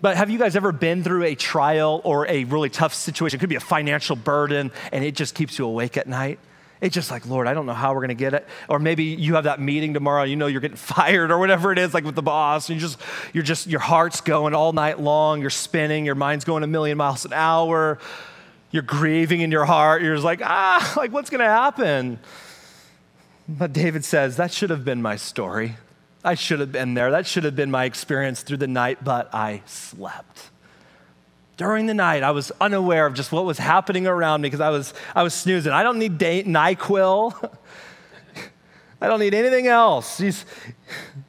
[0.03, 3.39] But have you guys ever been through a trial or a really tough situation?
[3.39, 6.41] It could be a financial burden and it just keeps you awake at night.
[6.81, 8.45] It's just like, Lord, I don't know how we're going to get it.
[8.69, 11.79] Or maybe you have that meeting tomorrow, you know you're getting fired or whatever it
[11.79, 12.99] is, like with the boss, and you just,
[13.33, 16.99] you're just, your heart's going all night long, you're spinning, your mind's going a million
[16.99, 18.01] miles an hour,
[18.73, 22.19] you're grieving in your heart, you're just like, ah, like what's going to happen?
[23.49, 25.77] But David says, that should have been my story.
[26.25, 27.11] I should have been there.
[27.11, 30.51] That should have been my experience through the night, but I slept.
[31.57, 34.71] During the night, I was unaware of just what was happening around me because I
[34.71, 35.73] was, I was snoozing.
[35.73, 37.57] I don't need day, NyQuil.
[39.01, 40.17] I don't need anything else.
[40.17, 40.45] He's,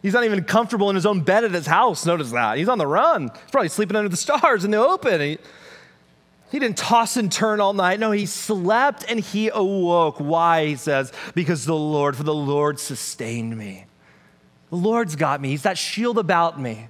[0.03, 2.05] he's not even comfortable in his own bed at his house.
[2.05, 2.59] Notice that.
[2.59, 3.29] He's on the run.
[3.29, 5.19] He's probably sleeping under the stars in the open.
[5.19, 5.39] He,
[6.51, 7.99] he didn't toss and turn all night.
[7.99, 10.19] No, he slept and he awoke.
[10.19, 10.67] Why?
[10.67, 13.87] He says, because the Lord, for the Lord sustained me.
[14.73, 15.49] The Lord's got me.
[15.49, 16.87] He's that shield about me.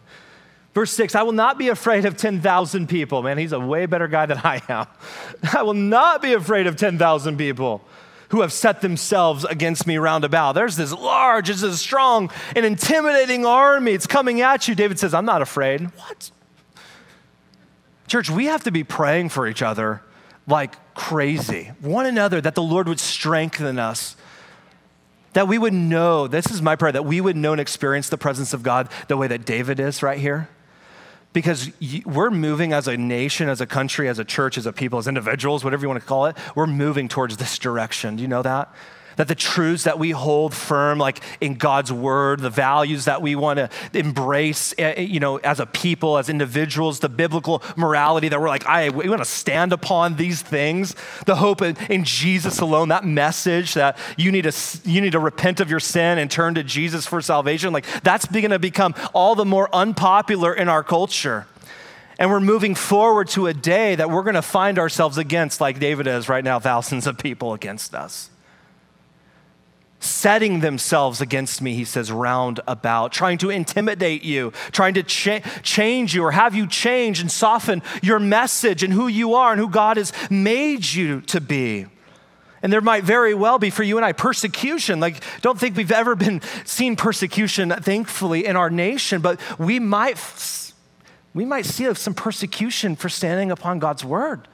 [0.74, 3.22] Verse 6 I will not be afraid of 10,000 people.
[3.22, 4.88] Man, he's a way better guy than I am.
[5.54, 7.82] I will not be afraid of 10,000 people
[8.30, 10.56] who have set themselves against me round about.
[10.56, 13.92] There's this large, this is strong and intimidating army.
[13.92, 14.76] It's coming at you.
[14.76, 15.82] David says, I'm not afraid.
[15.82, 16.32] What?
[18.08, 20.02] Church, we have to be praying for each other
[20.48, 24.16] like crazy, one another, that the Lord would strengthen us
[25.34, 28.18] that we would know, this is my prayer, that we would know and experience the
[28.18, 30.48] presence of God the way that David is right here.
[31.34, 31.72] because
[32.06, 35.08] we're moving as a nation, as a country, as a church, as a people, as
[35.08, 38.16] individuals, whatever you want to call it, we're moving towards this direction.
[38.16, 38.74] Do you know that?
[39.16, 43.36] That the truths that we hold firm, like in God's word, the values that we
[43.36, 48.30] want to embrace, eh, eh, you know, as a people, as individuals, the biblical morality
[48.30, 50.96] that we're like, I, we want to stand upon these things,
[51.26, 54.54] the hope in Jesus alone, that message that you need to,
[54.86, 58.26] you need to repent of your sin and turn to Jesus for salvation, like that's
[58.26, 61.48] going to become all the more unpopular in our culture.
[62.20, 65.80] And we're moving forward to a day that we're going to find ourselves against, like
[65.80, 68.30] David is right now, thousands of people against us
[70.04, 75.40] setting themselves against me, he says, round about, trying to intimidate you, trying to cha-
[75.62, 79.60] change you or have you change and soften your message and who you are and
[79.60, 81.88] who God has made you to be.
[82.62, 85.00] And there might very well be for you and I persecution.
[85.00, 90.18] Like, don't think we've ever been seen persecution, thankfully, in our nation, but we might,
[91.34, 94.48] we might see some persecution for standing upon God's word.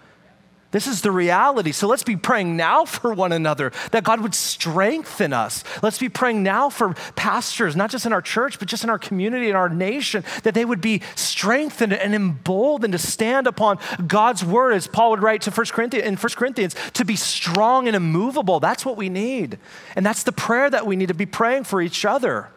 [0.72, 1.72] This is the reality.
[1.72, 5.64] So let's be praying now for one another that God would strengthen us.
[5.82, 9.00] Let's be praying now for pastors, not just in our church, but just in our
[9.00, 14.46] community, in our nation, that they would be strengthened and emboldened to stand upon God's
[14.46, 17.96] word, as Paul would write to 1 Corinthians, in 1 Corinthians, to be strong and
[17.96, 18.60] immovable.
[18.60, 19.58] That's what we need.
[19.96, 22.50] And that's the prayer that we need to be praying for each other.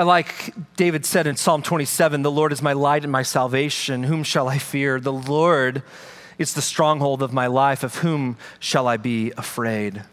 [0.00, 4.04] I like David said in Psalm 27 The Lord is my light and my salvation.
[4.04, 4.98] Whom shall I fear?
[4.98, 5.82] The Lord
[6.38, 7.82] is the stronghold of my life.
[7.82, 10.04] Of whom shall I be afraid?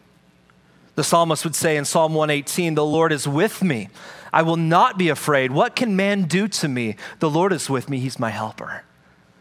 [0.95, 3.87] The psalmist would say in Psalm 118 The Lord is with me.
[4.33, 5.53] I will not be afraid.
[5.53, 6.97] What can man do to me?
[7.19, 7.99] The Lord is with me.
[7.99, 8.83] He's my helper.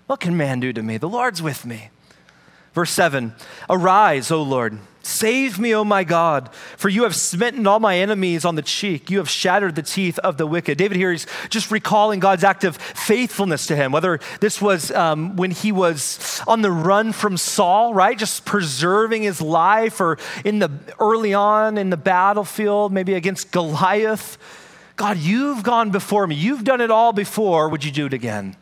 [0.07, 0.97] What can man do to me?
[0.97, 1.91] The Lord's with me.
[2.73, 3.35] Verse 7
[3.69, 4.79] Arise, O Lord.
[5.07, 9.09] Save me, O my God, for you have smitten all my enemies on the cheek.
[9.09, 10.79] You have shattered the teeth of the wicked.
[10.79, 15.37] David here is just recalling God's act of faithfulness to him, whether this was um,
[15.37, 18.19] when he was on the run from Saul, right?
[18.19, 24.39] Just preserving his life, or in the early on in the battlefield, maybe against Goliath.
[24.97, 26.35] God, you've gone before me.
[26.35, 27.69] You've done it all before.
[27.69, 28.57] Would you do it again?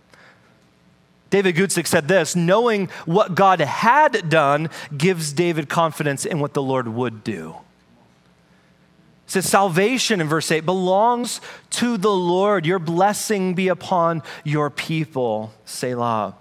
[1.34, 6.62] David Guzik said this knowing what God had done gives David confidence in what the
[6.62, 7.56] Lord would do.
[9.24, 12.64] It says, Salvation in verse 8 belongs to the Lord.
[12.64, 15.52] Your blessing be upon your people.
[15.64, 16.36] Selah.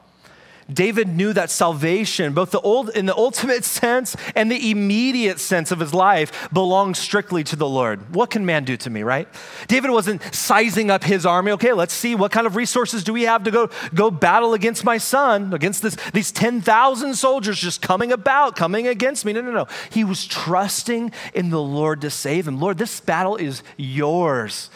[0.72, 5.72] David knew that salvation, both the old, in the ultimate sense and the immediate sense
[5.72, 8.14] of his life, belongs strictly to the Lord.
[8.16, 9.28] What can man do to me, right?
[9.68, 11.52] David wasn't sizing up his army.
[11.54, 14.84] Okay, let's see what kind of resources do we have to go, go battle against
[14.84, 19.34] my son, against this, these 10,000 soldiers just coming about, coming against me.
[19.34, 19.68] No, no, no.
[19.90, 22.60] He was trusting in the Lord to save him.
[22.60, 24.70] Lord, this battle is yours.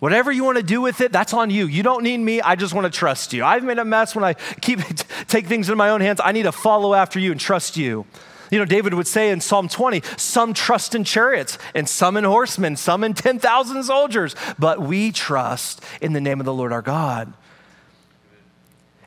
[0.00, 1.66] Whatever you want to do with it, that's on you.
[1.66, 2.40] You don't need me.
[2.40, 3.44] I just want to trust you.
[3.44, 4.80] I've made a mess when I keep
[5.28, 6.20] take things in my own hands.
[6.24, 8.06] I need to follow after you and trust you.
[8.50, 12.24] You know, David would say in Psalm 20, some trust in chariots and some in
[12.24, 16.82] horsemen, some in 10,000 soldiers, but we trust in the name of the Lord our
[16.82, 17.32] God.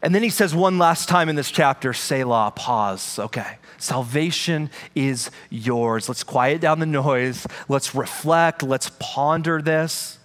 [0.01, 3.19] And then he says one last time in this chapter, Selah, pause.
[3.19, 3.57] Okay.
[3.77, 6.07] Salvation is yours.
[6.07, 7.47] Let's quiet down the noise.
[7.67, 8.63] Let's reflect.
[8.63, 10.19] Let's ponder this.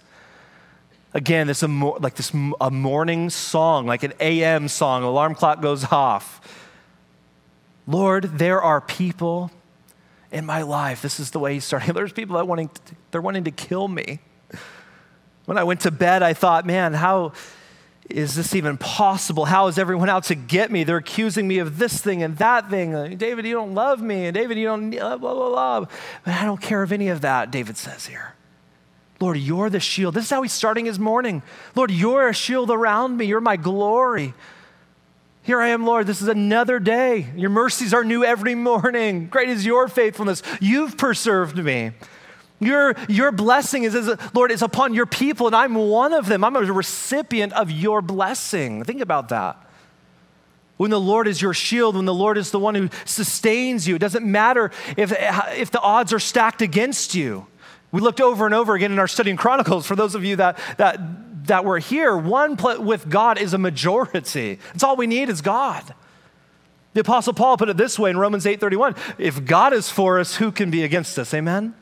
[1.13, 5.03] Again, this like this a morning song, like an AM song.
[5.03, 6.39] Alarm clock goes off.
[7.87, 9.49] Lord, there are people
[10.31, 11.01] in my life.
[11.01, 11.93] This is the way he's starting.
[11.93, 14.19] There's people that wanting to, they're wanting to kill me.
[15.45, 17.33] When I went to bed, I thought, man, how
[18.07, 19.45] is this even possible?
[19.45, 20.83] How is everyone out to get me?
[20.83, 22.93] They're accusing me of this thing and that thing.
[22.93, 24.27] Uh, David, you don't love me.
[24.27, 25.85] And David, you don't blah, blah, blah, blah.
[26.23, 28.35] But I don't care of any of that, David says here.
[29.19, 30.13] Lord, you're the shield.
[30.13, 31.43] This is how he's starting his morning.
[31.75, 33.25] Lord, you're a shield around me.
[33.25, 34.33] You're my glory.
[35.43, 36.07] Here I am, Lord.
[36.07, 37.27] This is another day.
[37.35, 39.27] Your mercies are new every morning.
[39.27, 40.41] Great is your faithfulness.
[40.61, 41.91] You've preserved me.
[42.61, 46.43] Your, your blessing is, is, Lord, is upon your people, and I'm one of them.
[46.43, 48.83] I'm a recipient of your blessing.
[48.83, 49.57] Think about that.
[50.77, 53.95] When the Lord is your shield, when the Lord is the one who sustains you,
[53.95, 55.13] it doesn't matter if,
[55.57, 57.47] if the odds are stacked against you.
[57.91, 59.85] We looked over and over again in our study in Chronicles.
[59.85, 64.59] For those of you that, that, that were here, one with God is a majority.
[64.73, 65.93] It's all we need is God.
[66.93, 70.35] The Apostle Paul put it this way in Romans 8:31: If God is for us,
[70.35, 71.33] who can be against us?
[71.33, 71.75] Amen.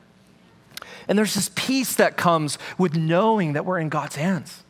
[1.08, 4.64] And there's this peace that comes with knowing that we're in God's hands.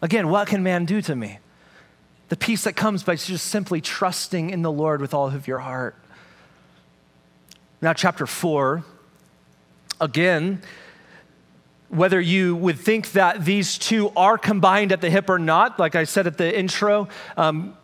[0.00, 1.38] Again, what can man do to me?
[2.30, 5.58] The peace that comes by just simply trusting in the Lord with all of your
[5.58, 5.96] heart.
[7.80, 8.84] Now, chapter 4,
[10.00, 10.62] again,
[11.88, 15.94] whether you would think that these two are combined at the hip or not, like
[15.94, 17.76] I said at the intro, um,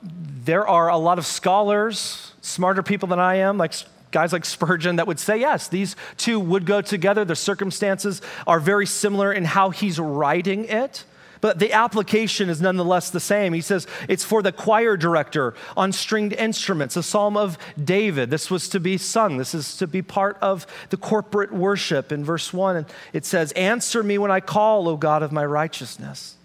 [0.44, 3.72] there are a lot of scholars, smarter people than I am, like
[4.10, 7.24] guys like Spurgeon, that would say, yes, these two would go together.
[7.24, 11.04] The circumstances are very similar in how he's writing it
[11.44, 13.52] but the application is nonetheless the same.
[13.52, 18.30] He says it's for the choir director on stringed instruments, a psalm of David.
[18.30, 22.12] This was to be sung, this is to be part of the corporate worship.
[22.12, 25.44] In verse 1, and it says, Answer me when I call, O God of my
[25.44, 26.36] righteousness.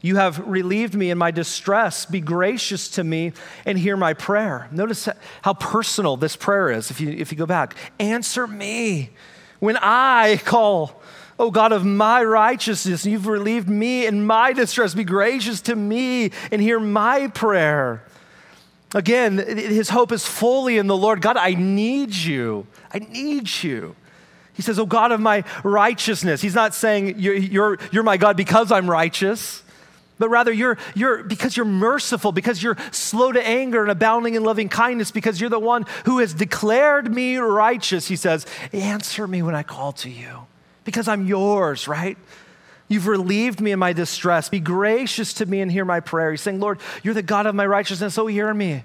[0.00, 2.06] You have relieved me in my distress.
[2.06, 3.32] Be gracious to me
[3.66, 4.68] and hear my prayer.
[4.70, 5.08] Notice
[5.42, 7.74] how personal this prayer is if you, if you go back.
[7.98, 9.10] Answer me
[9.58, 11.02] when I call.
[11.38, 14.94] O God of my righteousness, you've relieved me in my distress.
[14.94, 18.04] Be gracious to me and hear my prayer.
[18.94, 21.20] Again, his hope is fully in the Lord.
[21.20, 22.66] God, I need you.
[22.92, 23.96] I need you.
[24.52, 26.40] He says, Oh God of my righteousness.
[26.40, 29.64] He's not saying, You're, you're, you're my God because I'm righteous
[30.18, 34.44] but rather you're, you're because you're merciful because you're slow to anger and abounding in
[34.44, 39.42] loving kindness because you're the one who has declared me righteous he says answer me
[39.42, 40.46] when i call to you
[40.84, 42.16] because I'm yours, right?
[42.88, 44.48] You've relieved me in my distress.
[44.48, 46.30] Be gracious to me and hear my prayer.
[46.30, 48.84] He's saying, Lord, you're the God of my righteousness, so hear me.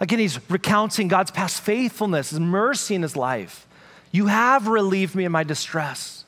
[0.00, 3.66] Again, he's recounting God's past faithfulness, his mercy in his life.
[4.12, 6.24] You have relieved me in my distress.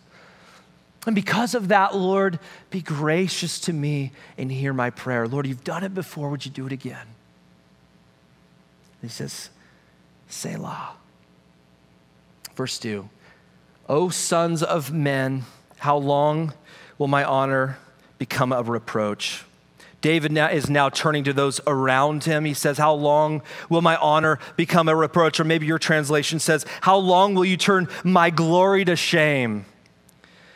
[1.06, 2.38] And because of that, Lord,
[2.70, 5.26] be gracious to me and hear my prayer.
[5.26, 6.28] Lord, you've done it before.
[6.30, 7.06] Would you do it again?
[9.00, 9.48] He says,
[10.28, 10.96] Selah.
[12.54, 13.08] Verse 2
[13.90, 15.42] O sons of men,
[15.78, 16.54] how long
[16.96, 17.76] will my honor
[18.18, 19.42] become a reproach?
[20.00, 22.44] David now is now turning to those around him.
[22.44, 25.40] He says, How long will my honor become a reproach?
[25.40, 29.64] Or maybe your translation says, How long will you turn my glory to shame?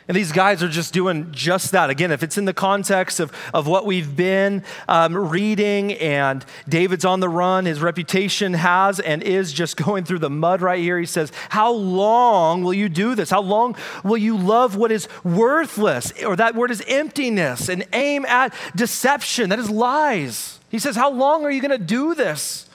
[0.07, 1.89] And these guys are just doing just that.
[1.89, 7.05] Again, if it's in the context of, of what we've been um, reading, and David's
[7.05, 10.99] on the run, his reputation has and is just going through the mud right here.
[10.99, 13.31] He says, How long will you do this?
[13.31, 16.11] How long will you love what is worthless?
[16.23, 19.49] Or that word is emptiness and aim at deception.
[19.49, 20.59] That is lies.
[20.69, 22.69] He says, How long are you going to do this?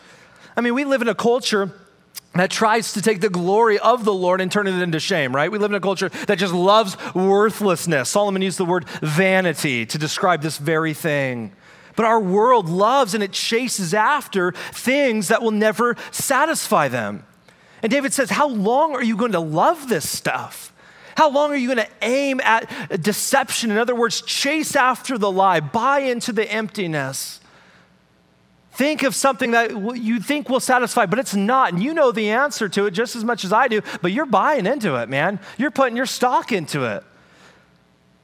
[0.56, 1.70] I mean, we live in a culture
[2.34, 5.50] that tries to take the glory of the Lord and turn it into shame, right?
[5.50, 8.08] We live in a culture that just loves worthlessness.
[8.08, 11.52] Solomon used the word vanity to describe this very thing.
[11.96, 17.26] But our world loves and it chases after things that will never satisfy them.
[17.82, 20.72] And David says, How long are you going to love this stuff?
[21.16, 23.70] How long are you going to aim at deception?
[23.70, 27.39] In other words, chase after the lie, buy into the emptiness.
[28.80, 31.74] Think of something that you think will satisfy, but it's not.
[31.74, 34.24] And you know the answer to it just as much as I do, but you're
[34.24, 35.38] buying into it, man.
[35.58, 37.04] You're putting your stock into it.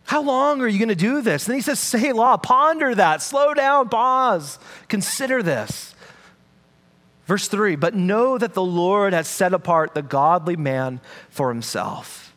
[0.04, 1.46] How long are you going to do this?
[1.46, 5.94] And he says, Selah, ponder that, slow down, pause, consider this.
[7.26, 12.34] Verse three, but know that the Lord has set apart the godly man for himself.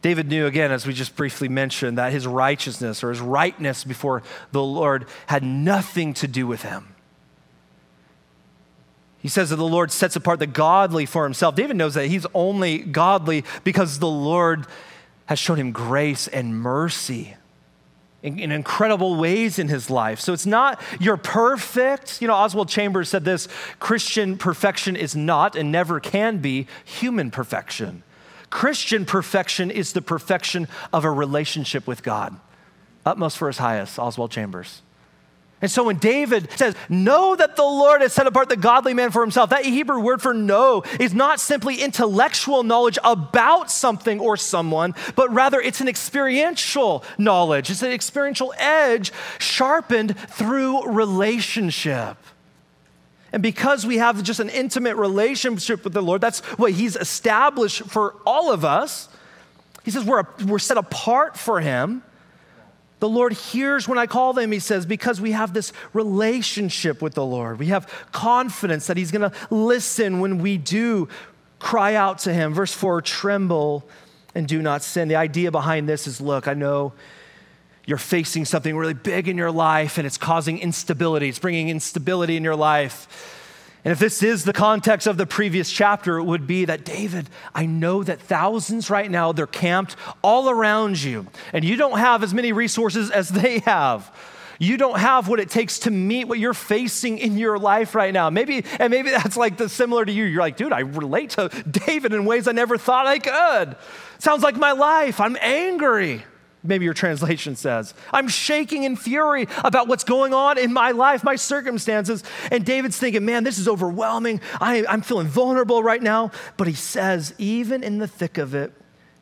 [0.00, 4.22] David knew, again, as we just briefly mentioned, that his righteousness or his rightness before
[4.52, 6.94] the Lord had nothing to do with him.
[9.26, 11.56] He says that the Lord sets apart the godly for himself.
[11.56, 14.68] David knows that he's only godly because the Lord
[15.24, 17.34] has shown him grace and mercy
[18.22, 20.20] in, in, incredible ways in his life.
[20.20, 22.22] So it's not you're perfect.
[22.22, 23.48] You know, Oswald Chambers said this
[23.80, 28.04] Christian perfection is not and never can be human perfection.
[28.48, 32.36] Christian perfection is the perfection of a relationship with God.
[33.04, 34.82] Utmost for his highest, Oswald Chambers.
[35.66, 39.10] And so when David says, Know that the Lord has set apart the godly man
[39.10, 44.36] for himself, that Hebrew word for know is not simply intellectual knowledge about something or
[44.36, 47.68] someone, but rather it's an experiential knowledge.
[47.68, 49.10] It's an experiential edge
[49.40, 52.16] sharpened through relationship.
[53.32, 57.82] And because we have just an intimate relationship with the Lord, that's what He's established
[57.88, 59.08] for all of us.
[59.82, 62.04] He says we're, we're set apart for Him.
[62.98, 67.14] The Lord hears when I call them, he says, because we have this relationship with
[67.14, 67.58] the Lord.
[67.58, 71.08] We have confidence that he's going to listen when we do
[71.58, 72.54] cry out to him.
[72.54, 73.86] Verse 4 tremble
[74.34, 75.08] and do not sin.
[75.08, 76.94] The idea behind this is look, I know
[77.86, 82.36] you're facing something really big in your life and it's causing instability, it's bringing instability
[82.36, 83.35] in your life.
[83.86, 87.30] And if this is the context of the previous chapter, it would be that David,
[87.54, 92.24] I know that thousands right now, they're camped all around you, and you don't have
[92.24, 94.12] as many resources as they have.
[94.58, 98.12] You don't have what it takes to meet what you're facing in your life right
[98.12, 98.28] now.
[98.28, 100.24] Maybe, and maybe that's like the similar to you.
[100.24, 103.76] You're like, dude, I relate to David in ways I never thought I could.
[104.18, 105.20] Sounds like my life.
[105.20, 106.24] I'm angry.
[106.66, 107.94] Maybe your translation says.
[108.12, 112.24] I'm shaking in fury about what's going on in my life, my circumstances.
[112.50, 114.40] And David's thinking, man, this is overwhelming.
[114.60, 116.32] I, I'm feeling vulnerable right now.
[116.56, 118.72] But he says, even in the thick of it,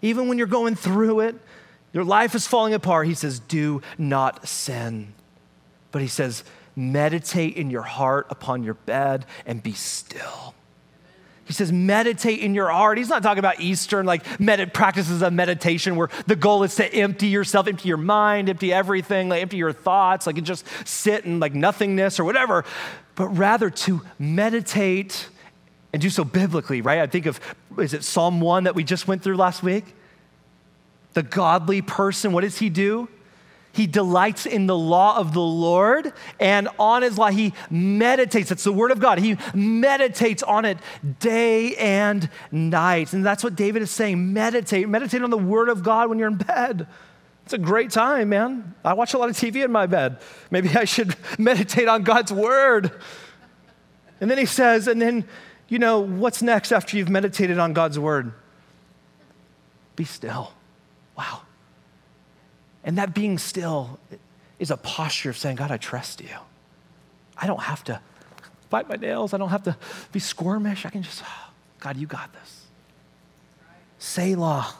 [0.02, 1.36] even when you're going through it,
[1.92, 5.14] your life is falling apart, he says, do not sin.
[5.92, 6.42] But he says,
[6.74, 10.54] meditate in your heart upon your bed and be still.
[11.46, 12.96] He says, meditate in your heart.
[12.96, 16.94] He's not talking about Eastern, like med- practices of meditation where the goal is to
[16.94, 21.40] empty yourself, empty your mind, empty everything, like empty your thoughts, like just sit in
[21.40, 22.64] like nothingness or whatever,
[23.14, 25.28] but rather to meditate
[25.92, 27.00] and do so biblically, right?
[27.00, 27.38] I think of,
[27.78, 29.84] is it Psalm 1 that we just went through last week?
[31.12, 33.08] The godly person, what does he do?
[33.74, 38.52] He delights in the law of the Lord, and on his law, he meditates.
[38.52, 39.18] It's the word of God.
[39.18, 40.78] He meditates on it
[41.18, 43.12] day and night.
[43.12, 44.88] And that's what David is saying meditate.
[44.88, 46.86] Meditate on the word of God when you're in bed.
[47.42, 48.76] It's a great time, man.
[48.84, 50.18] I watch a lot of TV in my bed.
[50.52, 52.92] Maybe I should meditate on God's word.
[54.20, 55.26] And then he says, and then,
[55.68, 58.32] you know, what's next after you've meditated on God's word?
[59.96, 60.52] Be still.
[61.18, 61.42] Wow.
[62.84, 63.98] And that being still
[64.58, 66.28] is a posture of saying, God, I trust you.
[67.36, 68.00] I don't have to
[68.70, 69.32] bite my nails.
[69.32, 69.76] I don't have to
[70.12, 70.84] be squirmish.
[70.86, 72.66] I can just, oh, God, you got this.
[73.98, 74.74] Selah.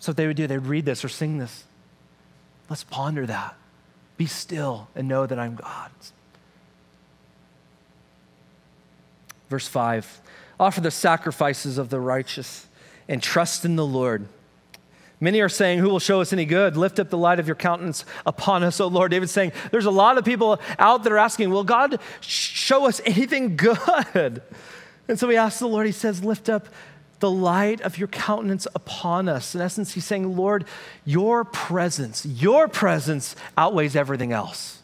[0.00, 1.64] So what they would do, they'd read this or sing this.
[2.68, 3.56] Let's ponder that.
[4.16, 5.90] Be still and know that I'm God.
[9.48, 10.20] Verse 5
[10.58, 12.66] Offer the sacrifices of the righteous
[13.08, 14.28] and trust in the Lord.
[15.20, 16.76] Many are saying, Who will show us any good?
[16.76, 19.10] Lift up the light of your countenance upon us, O Lord.
[19.10, 23.56] David's saying, There's a lot of people out there asking, Will God show us anything
[23.56, 24.42] good?
[25.08, 26.68] And so he asks the Lord, He says, Lift up
[27.20, 29.54] the light of your countenance upon us.
[29.54, 30.64] In essence, he's saying, Lord,
[31.04, 34.78] your presence, your presence outweighs everything else.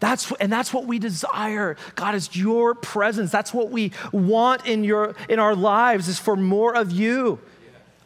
[0.00, 1.76] That's, and that's what we desire.
[1.94, 3.30] God is your presence.
[3.30, 7.40] That's what we want in, your, in our lives is for more of you.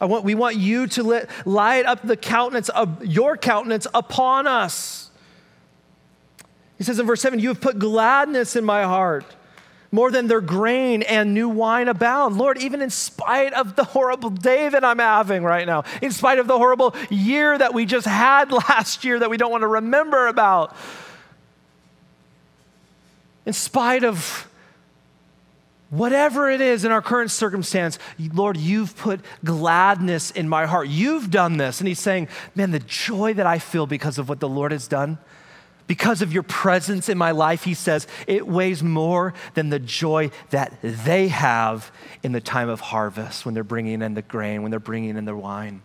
[0.02, 5.12] I want, we want you to light up the countenance of your countenance upon us.
[6.76, 9.24] He says in verse 7, You have put gladness in my heart
[9.92, 12.36] more than their grain and new wine abound.
[12.36, 16.40] Lord, even in spite of the horrible day that I'm having right now, in spite
[16.40, 19.68] of the horrible year that we just had last year that we don't want to
[19.68, 20.74] remember about,
[23.46, 24.51] in spite of
[25.92, 27.98] Whatever it is in our current circumstance,
[28.32, 30.88] Lord, you've put gladness in my heart.
[30.88, 31.82] You've done this.
[31.82, 34.88] And he's saying, Man, the joy that I feel because of what the Lord has
[34.88, 35.18] done,
[35.86, 40.30] because of your presence in my life, he says, it weighs more than the joy
[40.48, 44.70] that they have in the time of harvest when they're bringing in the grain, when
[44.70, 45.82] they're bringing in the wine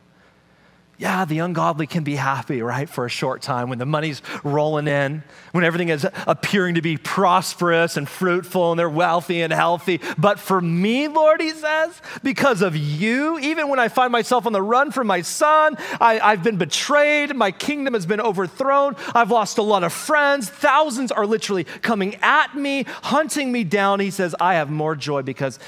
[1.00, 4.88] yeah, the ungodly can be happy, right, for a short time when the money's rolling
[4.88, 10.02] in, when everything is appearing to be prosperous and fruitful and they're wealthy and healthy.
[10.18, 14.54] But for me, Lord, he says, because of you, even when I find myself on
[14.54, 19.30] the run from my son, I, I've been betrayed, my kingdom has been overthrown, I've
[19.30, 24.00] lost a lot of friends, thousands are literally coming at me, hunting me down.
[24.00, 25.60] He says, I have more joy because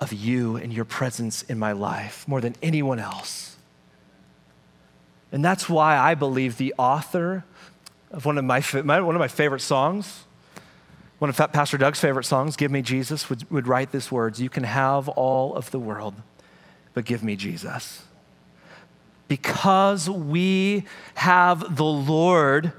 [0.00, 3.53] of you and your presence in my life more than anyone else.
[5.34, 7.44] And that's why I believe the author
[8.12, 10.22] of one of my, one of my favorite songs,
[11.18, 14.48] one of Pastor Doug's favorite songs, Give Me Jesus, would, would write these words You
[14.48, 16.14] can have all of the world,
[16.92, 18.04] but give me Jesus.
[19.26, 20.84] Because we
[21.16, 22.72] have the Lord,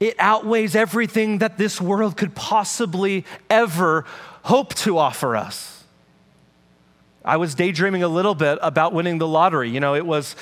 [0.00, 4.04] it outweighs everything that this world could possibly ever
[4.42, 5.84] hope to offer us.
[7.24, 9.70] I was daydreaming a little bit about winning the lottery.
[9.70, 10.34] You know, it was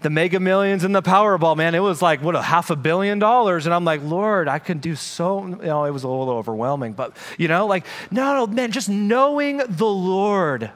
[0.00, 3.18] the mega millions and the Powerball, man, it was like, what, a half a billion
[3.18, 3.66] dollars.
[3.66, 6.92] And I'm like, Lord, I can do so, you know, it was a little overwhelming,
[6.92, 10.70] but, you know, like, no, no, man, just knowing the Lord,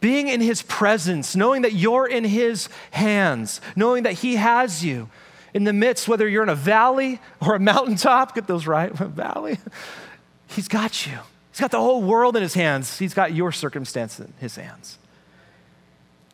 [0.00, 5.08] being in his presence, knowing that you're in his hands, knowing that he has you
[5.54, 9.58] in the midst, whether you're in a valley or a mountaintop, get those right, valley,
[10.46, 11.18] he's got you.
[11.50, 12.98] He's got the whole world in his hands.
[12.98, 14.98] He's got your circumstance in his hands.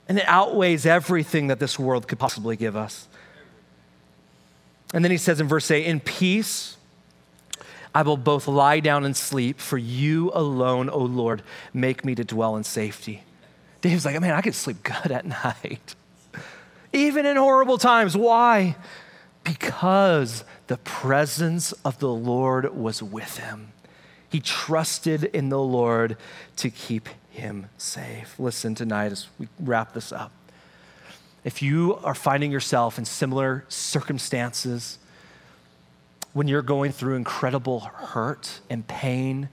[0.09, 3.09] And it outweighs everything that this world could possibly give us.
[4.93, 6.77] And then he says in verse 8, In peace
[7.95, 11.43] I will both lie down and sleep, for you alone, O Lord,
[11.73, 13.23] make me to dwell in safety.
[13.81, 15.95] Dave's like, man, I could sleep good at night.
[16.93, 18.17] Even in horrible times.
[18.17, 18.77] Why?
[19.45, 23.73] Because the presence of the Lord was with him.
[24.29, 26.17] He trusted in the Lord
[26.57, 28.39] to keep him safe.
[28.39, 30.33] Listen tonight as we wrap this up.
[31.45, 34.99] If you are finding yourself in similar circumstances,
[36.33, 39.49] when you're going through incredible hurt and pain,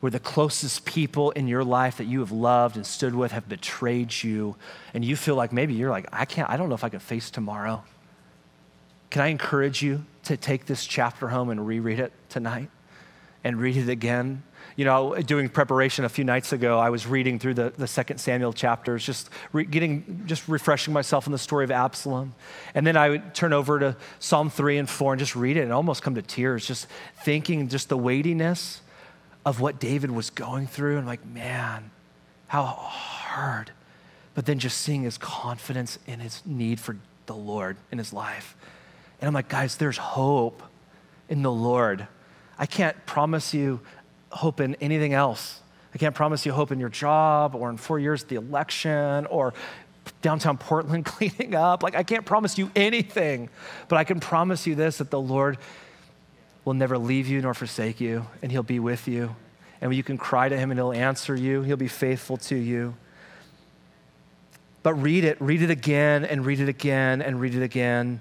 [0.00, 3.48] where the closest people in your life that you have loved and stood with have
[3.48, 4.56] betrayed you,
[4.94, 7.00] and you feel like maybe you're like, I can't, I don't know if I can
[7.00, 7.82] face tomorrow.
[9.10, 12.68] Can I encourage you to take this chapter home and reread it tonight
[13.42, 14.42] and read it again?
[14.78, 18.18] You know, doing preparation a few nights ago, I was reading through the, the second
[18.18, 22.32] Samuel chapters, just re- getting, just refreshing myself in the story of Absalom.
[22.76, 25.62] And then I would turn over to Psalm 3 and 4 and just read it
[25.62, 26.86] and almost come to tears, just
[27.24, 28.80] thinking just the weightiness
[29.44, 30.98] of what David was going through.
[30.98, 31.90] And like, man,
[32.46, 33.72] how hard.
[34.36, 38.56] But then just seeing his confidence in his need for the Lord in his life.
[39.20, 40.62] And I'm like, guys, there's hope
[41.28, 42.06] in the Lord.
[42.58, 43.80] I can't promise you
[44.30, 45.60] hope in anything else.
[45.94, 49.54] I can't promise you hope in your job or in four years, the election or
[50.22, 51.82] downtown Portland cleaning up.
[51.82, 53.48] Like, I can't promise you anything,
[53.88, 55.58] but I can promise you this that the Lord
[56.64, 59.34] will never leave you nor forsake you, and He'll be with you.
[59.80, 62.94] And you can cry to Him and He'll answer you, He'll be faithful to you.
[64.82, 68.20] But read it, read it again, and read it again, and read it again.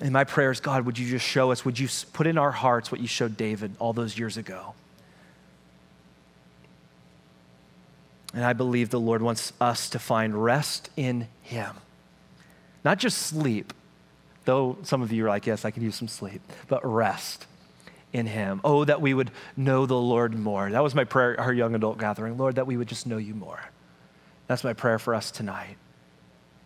[0.00, 2.50] And my prayer is God, would you just show us, would you put in our
[2.50, 4.74] hearts what you showed David all those years ago?
[8.32, 11.74] And I believe the Lord wants us to find rest in Him.
[12.84, 13.72] Not just sleep,
[14.44, 17.46] Though some of you are like, yes, I can use some sleep, but rest
[18.12, 18.60] in Him.
[18.64, 20.70] Oh, that we would know the Lord more.
[20.70, 22.36] That was my prayer at our young adult gathering.
[22.38, 23.60] Lord, that we would just know you more.
[24.46, 25.76] That's my prayer for us tonight.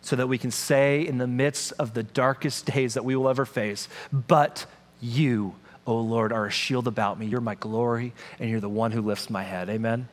[0.01, 3.29] So that we can say in the midst of the darkest days that we will
[3.29, 4.65] ever face, but
[5.01, 5.55] you,
[5.85, 7.25] oh Lord, are a shield about me.
[7.25, 9.69] You're my glory, and you're the one who lifts my head.
[9.69, 10.07] Amen.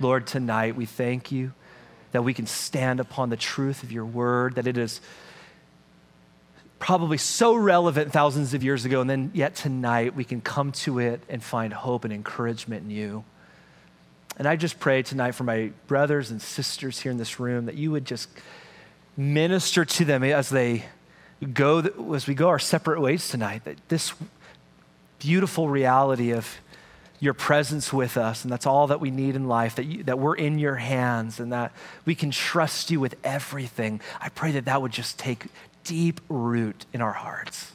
[0.00, 1.52] Lord, tonight we thank you
[2.12, 5.00] that we can stand upon the truth of your word, that it is
[6.78, 10.98] probably so relevant thousands of years ago, and then yet tonight we can come to
[10.98, 13.24] it and find hope and encouragement in you.
[14.36, 17.76] And I just pray tonight for my brothers and sisters here in this room that
[17.76, 18.28] you would just
[19.16, 20.84] minister to them as they
[21.52, 21.78] go,
[22.14, 24.12] as we go our separate ways tonight, that this
[25.20, 26.58] beautiful reality of
[27.24, 30.18] your presence with us, and that's all that we need in life, that, you, that
[30.18, 31.72] we're in your hands, and that
[32.04, 34.00] we can trust you with everything.
[34.20, 35.46] I pray that that would just take
[35.84, 37.72] deep root in our hearts.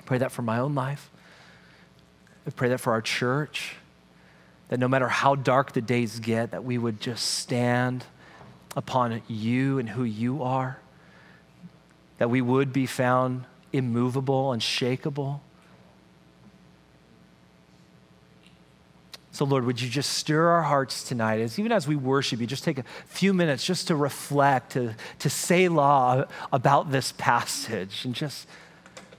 [0.00, 1.08] I pray that for my own life.
[2.46, 3.76] I pray that for our church,
[4.68, 8.04] that no matter how dark the days get, that we would just stand
[8.76, 10.78] upon you and who you are,
[12.18, 15.42] that we would be found immovable, and unshakable.
[19.36, 22.46] So, Lord, would you just stir our hearts tonight, as even as we worship you,
[22.46, 28.14] just take a few minutes just to reflect, to, to Selah about this passage and
[28.14, 28.48] just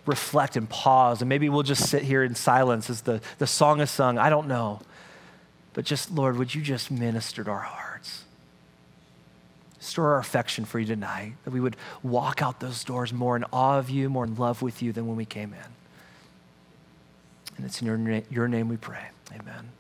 [0.08, 1.22] reflect and pause.
[1.22, 4.18] And maybe we'll just sit here in silence as the, the song is sung.
[4.18, 4.82] I don't know.
[5.74, 8.24] But just, Lord, would you just minister to our hearts?
[9.78, 13.44] Stir our affection for you tonight, that we would walk out those doors more in
[13.54, 15.70] awe of you, more in love with you than when we came in.
[17.58, 19.10] And it's in your, na- your name we pray.
[19.32, 19.77] Amen.